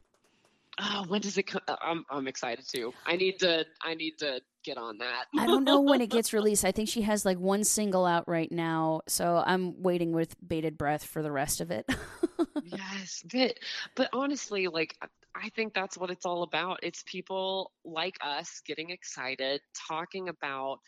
Oh, 0.82 1.06
when 1.08 1.22
does 1.22 1.38
it 1.38 1.44
come? 1.44 1.62
Uh, 1.68 1.76
I'm 1.82 2.06
I'm 2.10 2.28
excited 2.28 2.65
too. 2.68 2.94
I 3.06 3.15
need 3.18 3.39
to 3.39 3.65
I 3.82 3.96
need 3.96 4.18
to 4.20 4.42
get 4.63 4.78
on 4.78 4.98
that. 5.00 5.26
I 5.38 5.46
don't 5.46 5.63
know 5.63 5.82
when 5.82 6.02
it 6.02 6.10
gets 6.10 6.32
released. 6.34 6.63
I 6.65 6.72
think 6.72 6.89
she 6.89 7.02
has 7.02 7.26
like 7.26 7.38
one 7.38 7.63
single 7.63 8.06
out 8.06 8.28
right 8.28 8.52
now, 8.52 9.02
so 9.08 9.44
I'm 9.46 9.82
waiting 9.82 10.12
with 10.13 10.36
bated 10.46 10.78
breath 10.78 11.04
for 11.04 11.22
the 11.22 11.32
rest 11.32 11.60
of 11.62 11.70
it. 11.72 11.86
yes, 12.63 13.24
but 13.32 13.56
but 13.96 14.10
honestly, 14.13 14.68
like 14.68 14.96
I- 15.02 15.08
I 15.36 15.50
think 15.50 15.74
that's 15.76 15.96
what 15.98 16.10
it's 16.10 16.26
all 16.26 16.42
about. 16.44 16.80
It's 16.82 17.04
people 17.06 17.72
like 17.86 18.18
us 18.20 18.62
getting 18.65 18.89
excited, 18.89 19.62
talking 19.88 20.28
about 20.28 20.80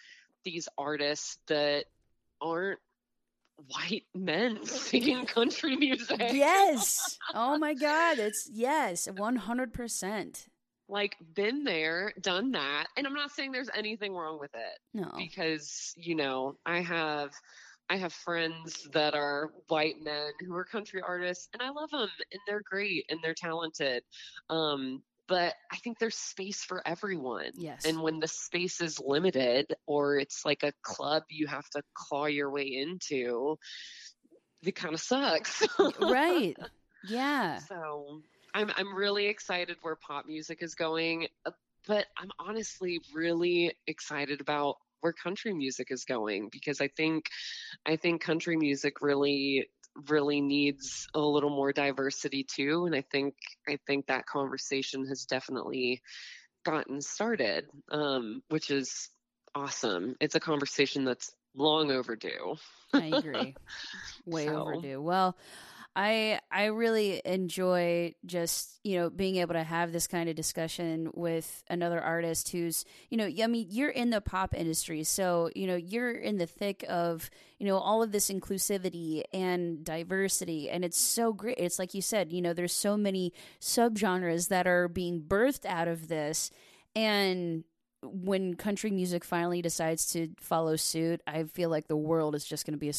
these 0.43 0.67
artists 0.79 1.37
that 1.47 1.85
aren't 2.41 2.79
white 3.67 4.03
men 4.15 4.65
singing 4.65 5.25
country 5.25 5.75
music. 5.75 6.19
yes. 6.19 7.17
Oh 7.33 7.57
my 7.57 7.73
god, 7.73 8.19
it's 8.19 8.49
yes, 8.51 9.07
100%. 9.07 10.47
Like 10.89 11.15
been 11.33 11.63
there, 11.63 12.13
done 12.21 12.51
that. 12.51 12.87
And 12.97 13.07
I'm 13.07 13.13
not 13.13 13.31
saying 13.31 13.51
there's 13.53 13.69
anything 13.73 14.13
wrong 14.13 14.37
with 14.39 14.51
it. 14.53 14.79
No. 14.93 15.09
because 15.17 15.93
you 15.95 16.15
know 16.15 16.57
i 16.65 16.81
have 16.81 17.31
i 17.89 17.95
have 17.95 18.11
friends 18.11 18.87
that 18.93 19.13
are 19.15 19.51
white 19.69 19.95
men 20.03 20.31
who 20.45 20.53
are 20.55 20.65
country 20.65 21.01
artists 21.01 21.47
and 21.53 21.61
i 21.61 21.69
love 21.69 21.89
them 21.91 22.09
and 22.31 22.41
they're 22.45 22.61
great 22.69 23.05
and 23.09 23.19
they're 23.23 23.33
talented 23.33 24.03
um 24.49 25.01
but 25.31 25.53
i 25.71 25.77
think 25.77 25.97
there's 25.97 26.17
space 26.17 26.61
for 26.63 26.85
everyone 26.85 27.51
Yes. 27.55 27.85
and 27.85 28.01
when 28.01 28.19
the 28.19 28.27
space 28.27 28.81
is 28.81 28.99
limited 28.99 29.65
or 29.87 30.17
it's 30.17 30.43
like 30.45 30.63
a 30.63 30.73
club 30.83 31.23
you 31.29 31.47
have 31.47 31.67
to 31.69 31.81
claw 31.93 32.25
your 32.25 32.51
way 32.51 32.65
into 32.65 33.57
it 34.63 34.75
kind 34.75 34.93
of 34.93 34.99
sucks 34.99 35.63
right. 36.01 36.55
Yeah. 37.03 37.57
so 37.57 38.21
I'm 38.53 38.69
I'm 38.75 38.93
really 38.95 39.25
excited 39.25 39.77
where 39.81 39.95
pop 39.95 40.25
music 40.27 40.59
is 40.61 40.75
going, 40.75 41.27
uh, 41.47 41.51
but 41.87 42.05
I'm 42.15 42.29
honestly 42.37 42.99
really 43.11 43.73
excited 43.87 44.39
about 44.39 44.75
where 44.99 45.13
country 45.13 45.53
music 45.53 45.87
is 45.89 46.05
going 46.05 46.49
because 46.51 46.79
I 46.79 46.89
think 46.89 47.25
I 47.87 47.95
think 47.95 48.21
country 48.21 48.55
music 48.55 49.01
really 49.01 49.67
really 50.07 50.41
needs 50.41 51.07
a 51.13 51.19
little 51.19 51.49
more 51.49 51.73
diversity 51.73 52.43
too 52.43 52.85
and 52.85 52.95
I 52.95 53.01
think 53.11 53.35
I 53.67 53.77
think 53.85 54.07
that 54.07 54.25
conversation 54.25 55.05
has 55.07 55.25
definitely 55.25 56.01
gotten 56.65 57.01
started 57.01 57.67
um 57.91 58.41
which 58.49 58.71
is 58.71 59.09
awesome. 59.53 60.15
It's 60.21 60.35
a 60.35 60.39
conversation 60.39 61.03
that's 61.03 61.31
long 61.55 61.91
overdue. 61.91 62.55
I 62.93 63.05
agree. 63.07 63.53
Way 64.25 64.45
So- 64.47 64.61
overdue. 64.61 65.01
Well, 65.01 65.35
I 65.95 66.39
I 66.49 66.65
really 66.65 67.21
enjoy 67.25 68.15
just 68.25 68.79
you 68.83 68.97
know 68.97 69.09
being 69.09 69.37
able 69.37 69.55
to 69.55 69.63
have 69.63 69.91
this 69.91 70.07
kind 70.07 70.29
of 70.29 70.35
discussion 70.35 71.09
with 71.13 71.63
another 71.69 71.99
artist 71.99 72.49
who's 72.49 72.85
you 73.09 73.17
know 73.17 73.25
I 73.25 73.47
mean 73.47 73.67
you're 73.69 73.89
in 73.89 74.09
the 74.09 74.21
pop 74.21 74.53
industry 74.55 75.03
so 75.03 75.49
you 75.53 75.67
know 75.67 75.75
you're 75.75 76.11
in 76.11 76.37
the 76.37 76.47
thick 76.47 76.85
of 76.87 77.29
you 77.59 77.67
know 77.67 77.77
all 77.77 78.01
of 78.01 78.13
this 78.13 78.29
inclusivity 78.29 79.23
and 79.33 79.83
diversity 79.83 80.69
and 80.69 80.85
it's 80.85 80.99
so 80.99 81.33
great 81.33 81.57
it's 81.57 81.77
like 81.77 81.93
you 81.93 82.01
said 82.01 82.31
you 82.31 82.41
know 82.41 82.53
there's 82.53 82.73
so 82.73 82.95
many 82.95 83.33
subgenres 83.59 84.47
that 84.47 84.67
are 84.67 84.87
being 84.87 85.21
birthed 85.21 85.65
out 85.65 85.89
of 85.89 86.07
this 86.07 86.51
and 86.95 87.65
when 88.03 88.55
country 88.55 88.91
music 88.91 89.25
finally 89.25 89.61
decides 89.61 90.05
to 90.13 90.29
follow 90.39 90.77
suit 90.77 91.21
I 91.27 91.43
feel 91.43 91.69
like 91.69 91.87
the 91.87 91.97
world 91.97 92.33
is 92.33 92.45
just 92.45 92.65
going 92.65 92.73
to 92.73 92.79
be 92.79 92.93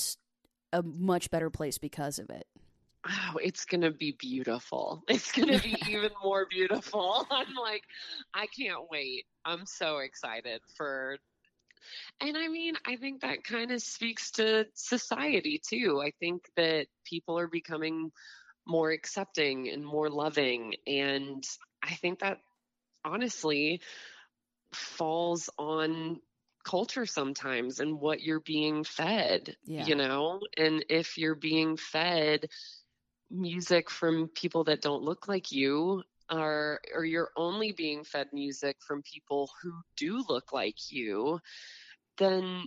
a 0.72 0.82
much 0.82 1.30
better 1.30 1.50
place 1.50 1.78
because 1.78 2.18
of 2.18 2.30
it. 2.30 2.46
Oh, 3.08 3.38
it's 3.42 3.64
gonna 3.64 3.90
be 3.90 4.12
beautiful. 4.18 5.02
It's 5.08 5.32
gonna 5.32 5.58
be 5.58 5.76
even 5.88 6.10
more 6.22 6.46
beautiful. 6.50 7.26
I'm 7.30 7.54
like, 7.54 7.82
I 8.34 8.46
can't 8.46 8.90
wait. 8.90 9.24
I'm 9.44 9.66
so 9.66 9.98
excited 9.98 10.60
for. 10.76 11.18
And 12.20 12.36
I 12.36 12.48
mean, 12.48 12.74
I 12.86 12.96
think 12.96 13.22
that 13.22 13.42
kind 13.44 13.72
of 13.72 13.82
speaks 13.82 14.30
to 14.32 14.66
society 14.74 15.60
too. 15.66 16.00
I 16.00 16.12
think 16.20 16.44
that 16.56 16.86
people 17.04 17.38
are 17.38 17.48
becoming 17.48 18.12
more 18.66 18.90
accepting 18.92 19.68
and 19.68 19.84
more 19.84 20.08
loving. 20.08 20.74
And 20.86 21.44
I 21.82 21.94
think 21.94 22.20
that 22.20 22.38
honestly 23.04 23.80
falls 24.72 25.50
on 25.58 26.20
culture 26.64 27.06
sometimes 27.06 27.80
and 27.80 28.00
what 28.00 28.22
you're 28.22 28.40
being 28.40 28.84
fed, 28.84 29.56
Yeah. 29.64 29.86
you 29.86 29.96
know? 29.96 30.40
And 30.56 30.84
if 30.88 31.18
you're 31.18 31.34
being 31.34 31.76
fed 31.76 32.48
music 33.32 33.90
from 33.90 34.28
people 34.28 34.64
that 34.64 34.82
don't 34.82 35.02
look 35.02 35.26
like 35.26 35.50
you, 35.50 36.02
or, 36.30 36.80
or 36.94 37.04
you're 37.04 37.30
only 37.36 37.72
being 37.72 38.04
fed 38.04 38.28
music 38.32 38.76
from 38.86 39.02
people 39.02 39.50
who 39.62 39.72
do 39.96 40.24
look 40.28 40.52
like 40.52 40.90
you, 40.90 41.40
then 42.18 42.66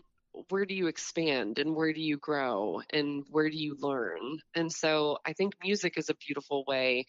where 0.50 0.66
do 0.66 0.74
you 0.74 0.88
expand 0.88 1.60
and 1.60 1.76
where 1.76 1.94
do 1.94 2.02
you 2.02 2.18
grow 2.18 2.82
and 2.92 3.24
where 3.30 3.50
do 3.50 3.58
you 3.58 3.78
learn? 3.80 4.40
And 4.54 4.72
so 4.72 5.18
I 5.26 5.34
think 5.34 5.54
music 5.64 5.98
is 5.98 6.10
a 6.10 6.16
beautiful 6.16 6.66
way 6.68 7.06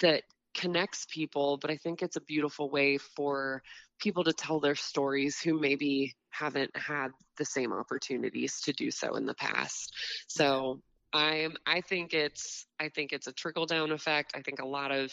that 0.00 0.22
connects 0.54 1.06
people, 1.10 1.58
but 1.58 1.70
I 1.70 1.76
think 1.76 2.02
it's 2.02 2.16
a 2.16 2.22
beautiful 2.22 2.70
way 2.70 2.98
for 2.98 3.62
people 4.00 4.24
to 4.24 4.32
tell 4.32 4.60
their 4.60 4.74
stories 4.74 5.40
who 5.40 5.60
maybe 5.60 6.16
haven't 6.30 6.76
had 6.76 7.08
the 7.36 7.44
same 7.44 7.72
opportunities 7.72 8.60
to 8.62 8.72
do 8.72 8.90
so 8.90 9.14
in 9.16 9.26
the 9.26 9.34
past. 9.34 9.94
So 10.26 10.80
I'm 11.12 11.56
I 11.66 11.80
think 11.80 12.12
it's 12.12 12.66
I 12.78 12.88
think 12.88 13.12
it's 13.12 13.26
a 13.26 13.32
trickle 13.32 13.66
down 13.66 13.92
effect. 13.92 14.32
I 14.34 14.42
think 14.42 14.60
a 14.60 14.66
lot 14.66 14.90
of 14.92 15.12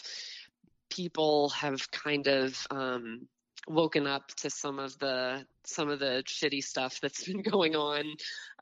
people 0.90 1.50
have 1.50 1.90
kind 1.90 2.26
of 2.26 2.66
um 2.70 3.28
woken 3.68 4.06
up 4.06 4.28
to 4.28 4.50
some 4.50 4.78
of 4.78 4.98
the 4.98 5.44
some 5.64 5.88
of 5.88 5.98
the 5.98 6.22
shitty 6.26 6.62
stuff 6.62 7.00
that's 7.00 7.24
been 7.26 7.42
going 7.42 7.74
on 7.74 8.04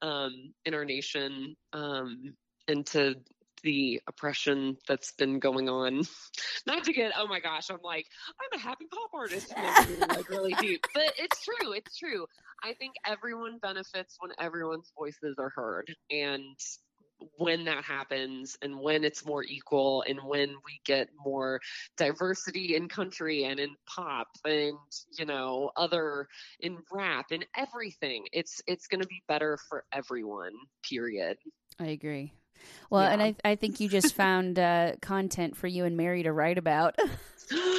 um 0.02 0.54
in 0.64 0.74
our 0.74 0.84
nation 0.84 1.56
um 1.72 2.34
and 2.68 2.86
to 2.86 3.16
the 3.64 4.00
oppression 4.06 4.76
that's 4.86 5.12
been 5.12 5.40
going 5.40 5.68
on. 5.68 6.02
Not 6.66 6.84
to 6.84 6.92
get, 6.92 7.12
oh 7.18 7.26
my 7.26 7.40
gosh, 7.40 7.70
I'm 7.70 7.78
like, 7.82 8.06
I'm 8.38 8.58
a 8.58 8.62
happy 8.62 8.84
pop 8.92 9.10
artist, 9.12 9.52
and 9.56 9.66
I'm 9.66 9.86
getting, 9.86 10.08
like 10.08 10.28
really 10.28 10.54
deep. 10.60 10.86
But 10.94 11.14
it's 11.18 11.42
true, 11.42 11.72
it's 11.72 11.96
true. 11.96 12.26
I 12.62 12.74
think 12.74 12.94
everyone 13.06 13.58
benefits 13.60 14.16
when 14.20 14.32
everyone's 14.38 14.92
voices 14.96 15.36
are 15.38 15.50
heard, 15.56 15.94
and 16.10 16.56
when 17.36 17.64
that 17.64 17.84
happens, 17.84 18.56
and 18.62 18.78
when 18.78 19.04
it's 19.04 19.24
more 19.24 19.44
equal, 19.44 20.04
and 20.08 20.18
when 20.24 20.50
we 20.64 20.80
get 20.84 21.08
more 21.24 21.60
diversity 21.96 22.76
in 22.76 22.88
country 22.88 23.44
and 23.44 23.58
in 23.60 23.74
pop, 23.86 24.28
and 24.44 24.76
you 25.18 25.24
know, 25.24 25.70
other 25.76 26.28
in 26.60 26.78
rap 26.92 27.26
and 27.30 27.46
everything, 27.56 28.24
it's 28.32 28.60
it's 28.66 28.86
going 28.86 29.00
to 29.00 29.08
be 29.08 29.22
better 29.28 29.58
for 29.68 29.84
everyone. 29.92 30.52
Period. 30.82 31.36
I 31.78 31.86
agree. 31.86 32.32
Well, 32.90 33.02
and 33.02 33.22
I 33.22 33.34
I 33.44 33.56
think 33.56 33.80
you 33.80 33.88
just 33.88 34.14
found 34.14 34.58
uh, 34.58 34.92
content 35.02 35.56
for 35.56 35.66
you 35.66 35.84
and 35.84 35.96
Mary 35.96 36.22
to 36.22 36.32
write 36.32 36.58
about. 36.58 36.96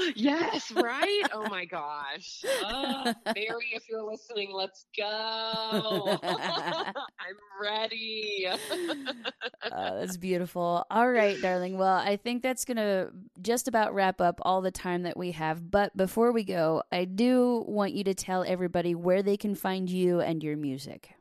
yes, 0.15 0.71
right? 0.71 1.23
Oh 1.33 1.47
my 1.49 1.65
gosh. 1.65 2.43
Uh, 2.65 3.13
Mary, 3.35 3.71
if 3.73 3.87
you're 3.89 4.03
listening, 4.03 4.51
let's 4.51 4.85
go. 4.97 6.17
I'm 6.23 7.37
ready. 7.61 8.47
Uh, 8.47 9.99
that's 9.99 10.17
beautiful. 10.17 10.85
All 10.89 11.09
right, 11.09 11.39
darling. 11.41 11.77
Well, 11.77 11.97
I 11.97 12.17
think 12.17 12.41
that's 12.41 12.65
going 12.65 12.77
to 12.77 13.11
just 13.41 13.67
about 13.67 13.93
wrap 13.93 14.19
up 14.19 14.39
all 14.43 14.61
the 14.61 14.71
time 14.71 15.03
that 15.03 15.17
we 15.17 15.31
have. 15.31 15.69
But 15.69 15.95
before 15.95 16.31
we 16.31 16.43
go, 16.43 16.81
I 16.91 17.05
do 17.05 17.63
want 17.67 17.93
you 17.93 18.03
to 18.05 18.13
tell 18.13 18.43
everybody 18.47 18.95
where 18.95 19.21
they 19.21 19.37
can 19.37 19.53
find 19.53 19.89
you 19.89 20.21
and 20.21 20.43
your 20.43 20.57
music. 20.57 21.11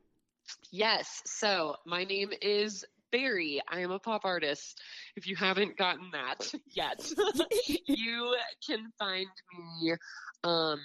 yes. 0.70 1.22
So 1.26 1.76
my 1.86 2.04
name 2.04 2.32
is 2.40 2.84
Barry. 3.14 3.62
I 3.68 3.78
am 3.78 3.92
a 3.92 4.00
pop 4.00 4.24
artist. 4.24 4.80
If 5.14 5.28
you 5.28 5.36
haven't 5.36 5.76
gotten 5.76 6.10
that 6.14 6.52
yet, 6.66 7.08
you 7.86 8.36
can 8.66 8.90
find 8.98 9.28
me 9.56 9.94
um, 10.42 10.80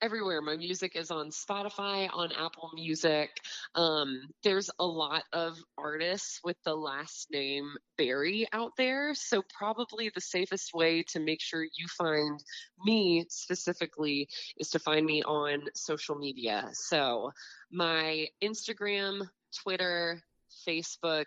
everywhere. 0.00 0.40
My 0.40 0.56
music 0.56 0.94
is 0.94 1.10
on 1.10 1.30
Spotify, 1.30 2.08
on 2.12 2.30
Apple 2.30 2.70
Music. 2.76 3.30
Um, 3.74 4.20
there's 4.44 4.70
a 4.78 4.86
lot 4.86 5.24
of 5.32 5.56
artists 5.76 6.38
with 6.44 6.56
the 6.64 6.76
last 6.76 7.26
name 7.32 7.68
Barry 7.96 8.46
out 8.52 8.76
there. 8.78 9.12
So, 9.16 9.42
probably 9.52 10.12
the 10.14 10.20
safest 10.20 10.72
way 10.72 11.02
to 11.08 11.18
make 11.18 11.40
sure 11.40 11.64
you 11.64 11.88
find 11.88 12.38
me 12.84 13.26
specifically 13.30 14.28
is 14.58 14.70
to 14.70 14.78
find 14.78 15.04
me 15.04 15.24
on 15.24 15.62
social 15.74 16.14
media. 16.14 16.68
So, 16.72 17.32
my 17.72 18.28
Instagram, 18.40 19.28
Twitter, 19.60 20.22
Facebook, 20.66 21.26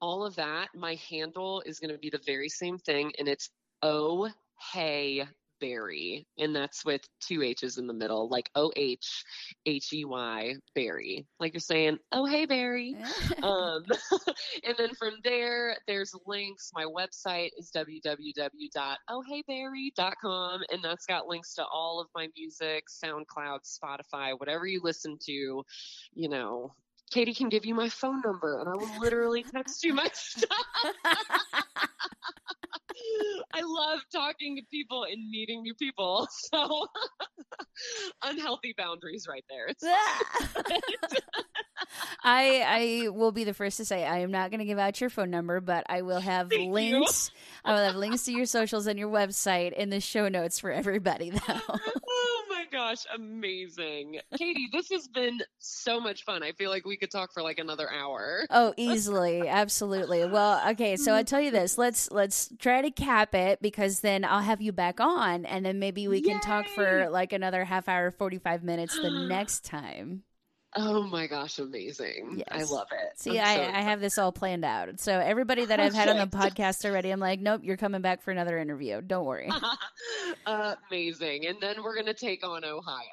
all 0.00 0.24
of 0.24 0.34
that, 0.36 0.68
my 0.74 0.96
handle 1.10 1.62
is 1.64 1.78
going 1.78 1.92
to 1.92 1.98
be 1.98 2.10
the 2.10 2.20
very 2.26 2.48
same 2.48 2.78
thing, 2.78 3.12
and 3.18 3.28
it's 3.28 3.50
Oh 3.82 4.28
Hey 4.72 5.24
Barry, 5.60 6.26
and 6.38 6.56
that's 6.56 6.84
with 6.84 7.02
two 7.20 7.42
H's 7.42 7.78
in 7.78 7.86
the 7.86 7.92
middle, 7.94 8.28
like 8.28 8.50
O 8.56 8.72
H 8.74 9.24
H 9.64 9.92
E 9.92 10.04
Y 10.04 10.54
Barry. 10.74 11.24
like 11.38 11.52
you're 11.54 11.60
saying, 11.60 11.98
Oh 12.10 12.24
Hey 12.26 12.46
Barry. 12.46 12.96
um, 13.44 13.84
and 14.64 14.74
then 14.76 14.90
from 14.98 15.14
there, 15.22 15.76
there's 15.86 16.12
links. 16.26 16.72
My 16.74 16.84
website 16.84 17.50
is 17.56 17.70
www.ohheyberry.com, 17.74 20.60
and 20.70 20.82
that's 20.82 21.06
got 21.06 21.28
links 21.28 21.54
to 21.54 21.64
all 21.64 22.00
of 22.00 22.08
my 22.14 22.28
music, 22.36 22.84
SoundCloud, 23.04 23.60
Spotify, 23.64 24.38
whatever 24.38 24.66
you 24.66 24.80
listen 24.82 25.16
to. 25.26 25.62
You 26.14 26.28
know, 26.28 26.72
Katie 27.12 27.34
can 27.34 27.48
give 27.48 27.66
you 27.66 27.74
my 27.74 27.88
phone 27.88 28.22
number, 28.24 28.60
and 28.60 28.68
I 28.68 28.72
will 28.72 29.00
literally 29.00 29.44
text 29.44 29.84
you 29.84 29.94
my 29.94 30.08
stuff. 30.14 30.48
I 33.54 33.60
love 33.62 34.00
talking 34.12 34.56
to 34.56 34.62
people 34.70 35.04
and 35.04 35.30
meeting 35.30 35.62
new 35.62 35.74
people. 35.74 36.28
So 36.52 36.86
unhealthy 38.22 38.74
boundaries 38.76 39.26
right 39.28 39.44
there. 39.48 39.68
I 42.24 43.04
I 43.04 43.08
will 43.08 43.32
be 43.32 43.44
the 43.44 43.54
first 43.54 43.76
to 43.78 43.84
say 43.84 44.04
I 44.04 44.18
am 44.18 44.30
not 44.30 44.50
going 44.50 44.60
to 44.60 44.64
give 44.64 44.78
out 44.78 45.00
your 45.00 45.10
phone 45.10 45.30
number, 45.30 45.60
but 45.60 45.84
I 45.88 46.02
will 46.02 46.20
have 46.20 46.50
Thank 46.50 46.72
links. 46.72 47.30
I 47.64 47.72
will 47.72 47.84
have 47.84 47.96
links 47.96 48.24
to 48.24 48.32
your 48.32 48.46
socials 48.46 48.86
and 48.86 48.98
your 48.98 49.10
website 49.10 49.72
in 49.72 49.90
the 49.90 50.00
show 50.00 50.28
notes 50.28 50.58
for 50.58 50.70
everybody, 50.70 51.30
though. 51.30 51.78
Gosh, 52.92 53.06
amazing. 53.14 54.18
Katie, 54.36 54.68
this 54.72 54.88
has 54.90 55.08
been 55.08 55.40
so 55.58 56.00
much 56.00 56.24
fun. 56.24 56.42
I 56.42 56.52
feel 56.52 56.70
like 56.70 56.84
we 56.84 56.96
could 56.96 57.10
talk 57.10 57.32
for 57.32 57.42
like 57.42 57.58
another 57.58 57.90
hour. 57.90 58.46
Oh, 58.50 58.74
easily, 58.76 59.48
absolutely. 59.48 60.24
Well, 60.26 60.70
okay, 60.70 60.96
so 60.96 61.14
I 61.14 61.22
tell 61.22 61.40
you 61.40 61.50
this. 61.50 61.78
Let's 61.78 62.10
let's 62.10 62.50
try 62.58 62.82
to 62.82 62.90
cap 62.90 63.34
it 63.34 63.60
because 63.62 64.00
then 64.00 64.24
I'll 64.24 64.40
have 64.40 64.60
you 64.60 64.72
back 64.72 65.00
on, 65.00 65.44
and 65.46 65.64
then 65.64 65.78
maybe 65.78 66.08
we 66.08 66.20
can 66.20 66.40
talk 66.40 66.66
for 66.68 67.08
like 67.10 67.32
another 67.32 67.64
half 67.64 67.88
hour, 67.88 68.10
forty 68.10 68.38
five 68.38 68.62
minutes 68.62 68.98
the 69.00 69.10
next 69.28 69.64
time. 69.64 70.24
Oh 70.74 71.02
my 71.02 71.26
gosh, 71.26 71.58
amazing. 71.58 72.42
I 72.50 72.62
love 72.62 72.86
it. 72.92 73.20
See, 73.20 73.38
I'm 73.38 73.46
I, 73.46 73.56
so 73.56 73.62
I 73.72 73.80
have 73.82 74.00
this 74.00 74.16
all 74.16 74.32
planned 74.32 74.64
out. 74.64 74.98
So 75.00 75.12
everybody 75.12 75.66
that 75.66 75.78
I've 75.78 75.92
had 75.92 76.08
on 76.08 76.16
the 76.16 76.26
podcast 76.38 76.84
already, 76.86 77.10
I'm 77.10 77.20
like, 77.20 77.40
nope, 77.40 77.60
you're 77.64 77.76
coming 77.76 78.00
back 78.00 78.22
for 78.22 78.30
another 78.30 78.56
interview. 78.58 79.00
Don't 79.02 79.26
worry. 79.26 79.50
amazing. 80.46 81.46
And 81.46 81.58
then 81.60 81.82
we're 81.82 81.96
gonna 81.96 82.14
take 82.14 82.46
on 82.46 82.64
Ohio. 82.64 83.04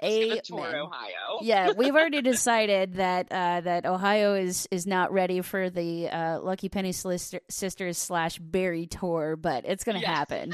We're 0.00 0.36
just 0.36 0.50
gonna 0.50 0.62
tour 0.70 0.76
Ohio. 0.80 1.38
yeah, 1.42 1.72
we've 1.76 1.94
already 1.94 2.22
decided 2.22 2.94
that 2.94 3.26
uh, 3.32 3.62
that 3.62 3.84
Ohio 3.84 4.34
is 4.34 4.68
is 4.70 4.86
not 4.86 5.12
ready 5.12 5.40
for 5.40 5.70
the 5.70 6.08
uh, 6.08 6.40
Lucky 6.40 6.68
Penny 6.68 6.92
Sisters 6.92 7.98
slash 7.98 8.38
Barry 8.38 8.86
tour, 8.86 9.34
but 9.36 9.64
it's 9.64 9.82
going 9.82 9.96
to 9.96 10.02
Yes. 10.02 10.08
happen. 10.16 10.52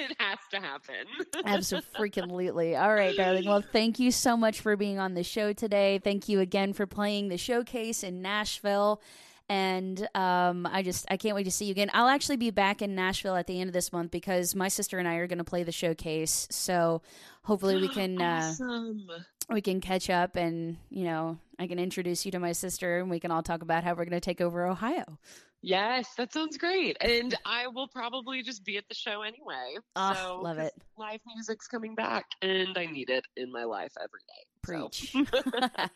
It 0.00 0.16
has 0.18 0.38
to 0.50 0.60
happen. 0.60 1.06
Absolutely. 1.44 2.74
All 2.76 2.94
right, 2.94 3.16
darling. 3.16 3.44
Well, 3.46 3.62
thank 3.62 3.98
you 3.98 4.10
so 4.10 4.36
much 4.36 4.60
for 4.60 4.76
being 4.76 4.98
on 4.98 5.14
the 5.14 5.22
show 5.22 5.52
today. 5.52 6.00
Thank 6.02 6.28
you 6.28 6.40
again 6.40 6.72
for 6.72 6.86
playing 6.86 7.28
the 7.28 7.36
showcase 7.36 8.02
in 8.02 8.22
Nashville. 8.22 9.00
And 9.48 10.08
um, 10.14 10.64
I 10.66 10.82
just 10.82 11.06
I 11.10 11.16
can't 11.16 11.34
wait 11.34 11.44
to 11.44 11.50
see 11.50 11.64
you 11.64 11.72
again. 11.72 11.90
I'll 11.92 12.08
actually 12.08 12.36
be 12.36 12.50
back 12.50 12.82
in 12.82 12.94
Nashville 12.94 13.34
at 13.34 13.46
the 13.48 13.60
end 13.60 13.68
of 13.68 13.74
this 13.74 13.92
month 13.92 14.12
because 14.12 14.54
my 14.54 14.68
sister 14.68 14.98
and 14.98 15.08
I 15.08 15.16
are 15.16 15.26
going 15.26 15.38
to 15.38 15.44
play 15.44 15.64
the 15.64 15.72
showcase. 15.72 16.46
So 16.50 17.02
hopefully 17.42 17.80
we 17.80 17.88
can 17.94 18.22
uh, 18.22 18.54
we 19.50 19.60
can 19.60 19.80
catch 19.80 20.08
up 20.08 20.36
and 20.36 20.76
you 20.88 21.04
know 21.04 21.38
I 21.58 21.66
can 21.66 21.80
introduce 21.80 22.24
you 22.24 22.30
to 22.32 22.38
my 22.38 22.52
sister 22.52 23.00
and 23.00 23.10
we 23.10 23.18
can 23.18 23.32
all 23.32 23.42
talk 23.42 23.62
about 23.62 23.82
how 23.82 23.90
we're 23.90 24.04
going 24.04 24.12
to 24.12 24.20
take 24.20 24.40
over 24.40 24.66
Ohio. 24.66 25.18
Yes, 25.62 26.14
that 26.16 26.32
sounds 26.32 26.56
great. 26.56 26.96
And 27.00 27.36
I 27.44 27.66
will 27.66 27.88
probably 27.88 28.42
just 28.42 28.64
be 28.64 28.76
at 28.78 28.88
the 28.88 28.94
show 28.94 29.22
anyway. 29.22 29.76
Ah, 29.94 30.14
so, 30.14 30.40
love 30.40 30.56
'cause 30.56 30.66
it. 30.68 30.74
Live 30.96 31.20
music's 31.26 31.66
coming 31.66 31.94
back, 31.94 32.24
and 32.42 32.76
I 32.78 32.86
need 32.86 33.10
it 33.10 33.24
in 33.36 33.52
my 33.52 33.64
life 33.64 33.92
every 34.02 34.20
day. 34.26 34.46
so. 34.66 34.88
Preach. 34.88 35.14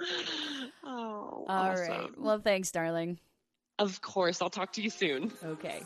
oh, 0.84 1.44
All 1.48 1.68
right. 1.74 1.90
awesome. 1.90 2.14
Well, 2.18 2.40
thanks, 2.40 2.70
darling. 2.70 3.18
Of 3.78 4.00
course, 4.00 4.40
I'll 4.42 4.50
talk 4.50 4.72
to 4.74 4.82
you 4.82 4.90
soon. 4.90 5.32
Okay. 5.44 5.82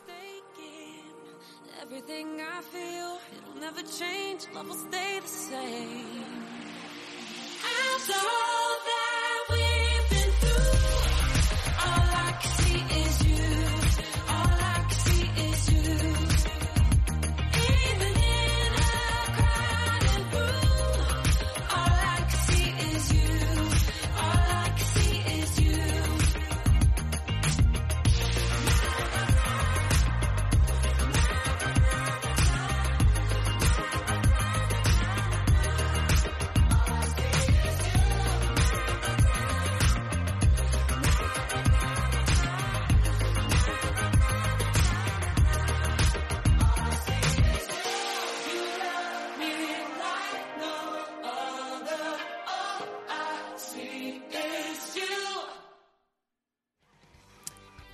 Everything 1.81 2.41
I 2.41 2.61
feel, 2.63 3.19
it'll 3.37 3.61
never 3.61 3.83
change. 3.83 4.47
Love 4.55 4.69
will 4.69 4.75
stay 4.75 5.21
the 5.21 5.29
same. 5.29 6.07
After 7.95 8.13
all 8.15 8.77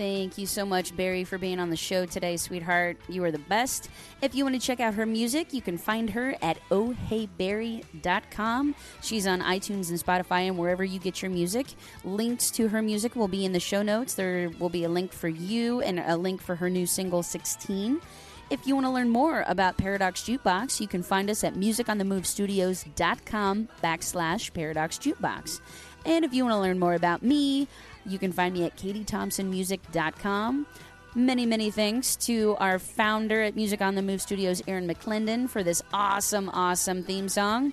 Thank 0.00 0.38
you 0.38 0.46
so 0.46 0.64
much, 0.64 0.96
Barry, 0.96 1.24
for 1.24 1.36
being 1.36 1.60
on 1.60 1.68
the 1.68 1.76
show 1.76 2.06
today, 2.06 2.38
sweetheart. 2.38 2.96
You 3.06 3.22
are 3.24 3.30
the 3.30 3.38
best. 3.38 3.90
If 4.22 4.34
you 4.34 4.44
want 4.44 4.58
to 4.58 4.66
check 4.66 4.80
out 4.80 4.94
her 4.94 5.04
music, 5.04 5.52
you 5.52 5.60
can 5.60 5.76
find 5.76 6.08
her 6.08 6.34
at 6.40 6.56
ohheyberry.com. 6.70 8.74
She's 9.02 9.26
on 9.26 9.42
iTunes 9.42 9.90
and 9.90 10.02
Spotify 10.02 10.46
and 10.46 10.56
wherever 10.56 10.82
you 10.82 10.98
get 10.98 11.20
your 11.20 11.30
music. 11.30 11.66
Links 12.02 12.50
to 12.52 12.68
her 12.68 12.80
music 12.80 13.14
will 13.14 13.28
be 13.28 13.44
in 13.44 13.52
the 13.52 13.60
show 13.60 13.82
notes. 13.82 14.14
There 14.14 14.48
will 14.58 14.70
be 14.70 14.84
a 14.84 14.88
link 14.88 15.12
for 15.12 15.28
you 15.28 15.82
and 15.82 16.00
a 16.00 16.16
link 16.16 16.40
for 16.40 16.54
her 16.54 16.70
new 16.70 16.86
single, 16.86 17.22
16. 17.22 18.00
If 18.48 18.66
you 18.66 18.74
want 18.74 18.86
to 18.86 18.90
learn 18.90 19.10
more 19.10 19.44
about 19.46 19.76
Paradox 19.76 20.22
Jukebox, 20.22 20.80
you 20.80 20.88
can 20.88 21.02
find 21.02 21.28
us 21.28 21.44
at 21.44 21.56
musiconthemovestudios.com 21.56 23.68
backslash 23.84 24.54
Paradox 24.54 24.98
Jukebox. 24.98 25.60
And 26.04 26.24
if 26.24 26.32
you 26.32 26.44
want 26.44 26.54
to 26.54 26.60
learn 26.60 26.78
more 26.78 26.94
about 26.94 27.22
me, 27.22 27.68
you 28.06 28.18
can 28.18 28.32
find 28.32 28.54
me 28.54 28.64
at 28.64 28.76
katiethompsonmusic.com. 28.76 30.66
Many, 31.14 31.44
many 31.44 31.70
thanks 31.70 32.14
to 32.16 32.56
our 32.60 32.78
founder 32.78 33.42
at 33.42 33.56
Music 33.56 33.80
on 33.80 33.96
the 33.96 34.02
Move 34.02 34.22
Studios, 34.22 34.62
Aaron 34.68 34.86
McClendon, 34.88 35.48
for 35.48 35.64
this 35.64 35.82
awesome, 35.92 36.48
awesome 36.50 37.02
theme 37.02 37.28
song. 37.28 37.72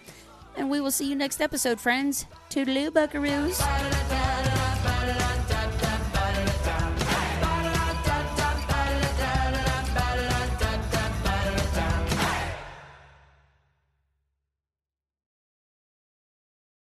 And 0.55 0.71
we 0.71 0.81
will 0.81 0.91
see 0.91 1.07
you 1.07 1.15
next 1.15 1.39
episode, 1.39 1.79
friends. 1.79 2.25
Toodaloo, 2.49 2.89
buckaroos. 2.89 3.61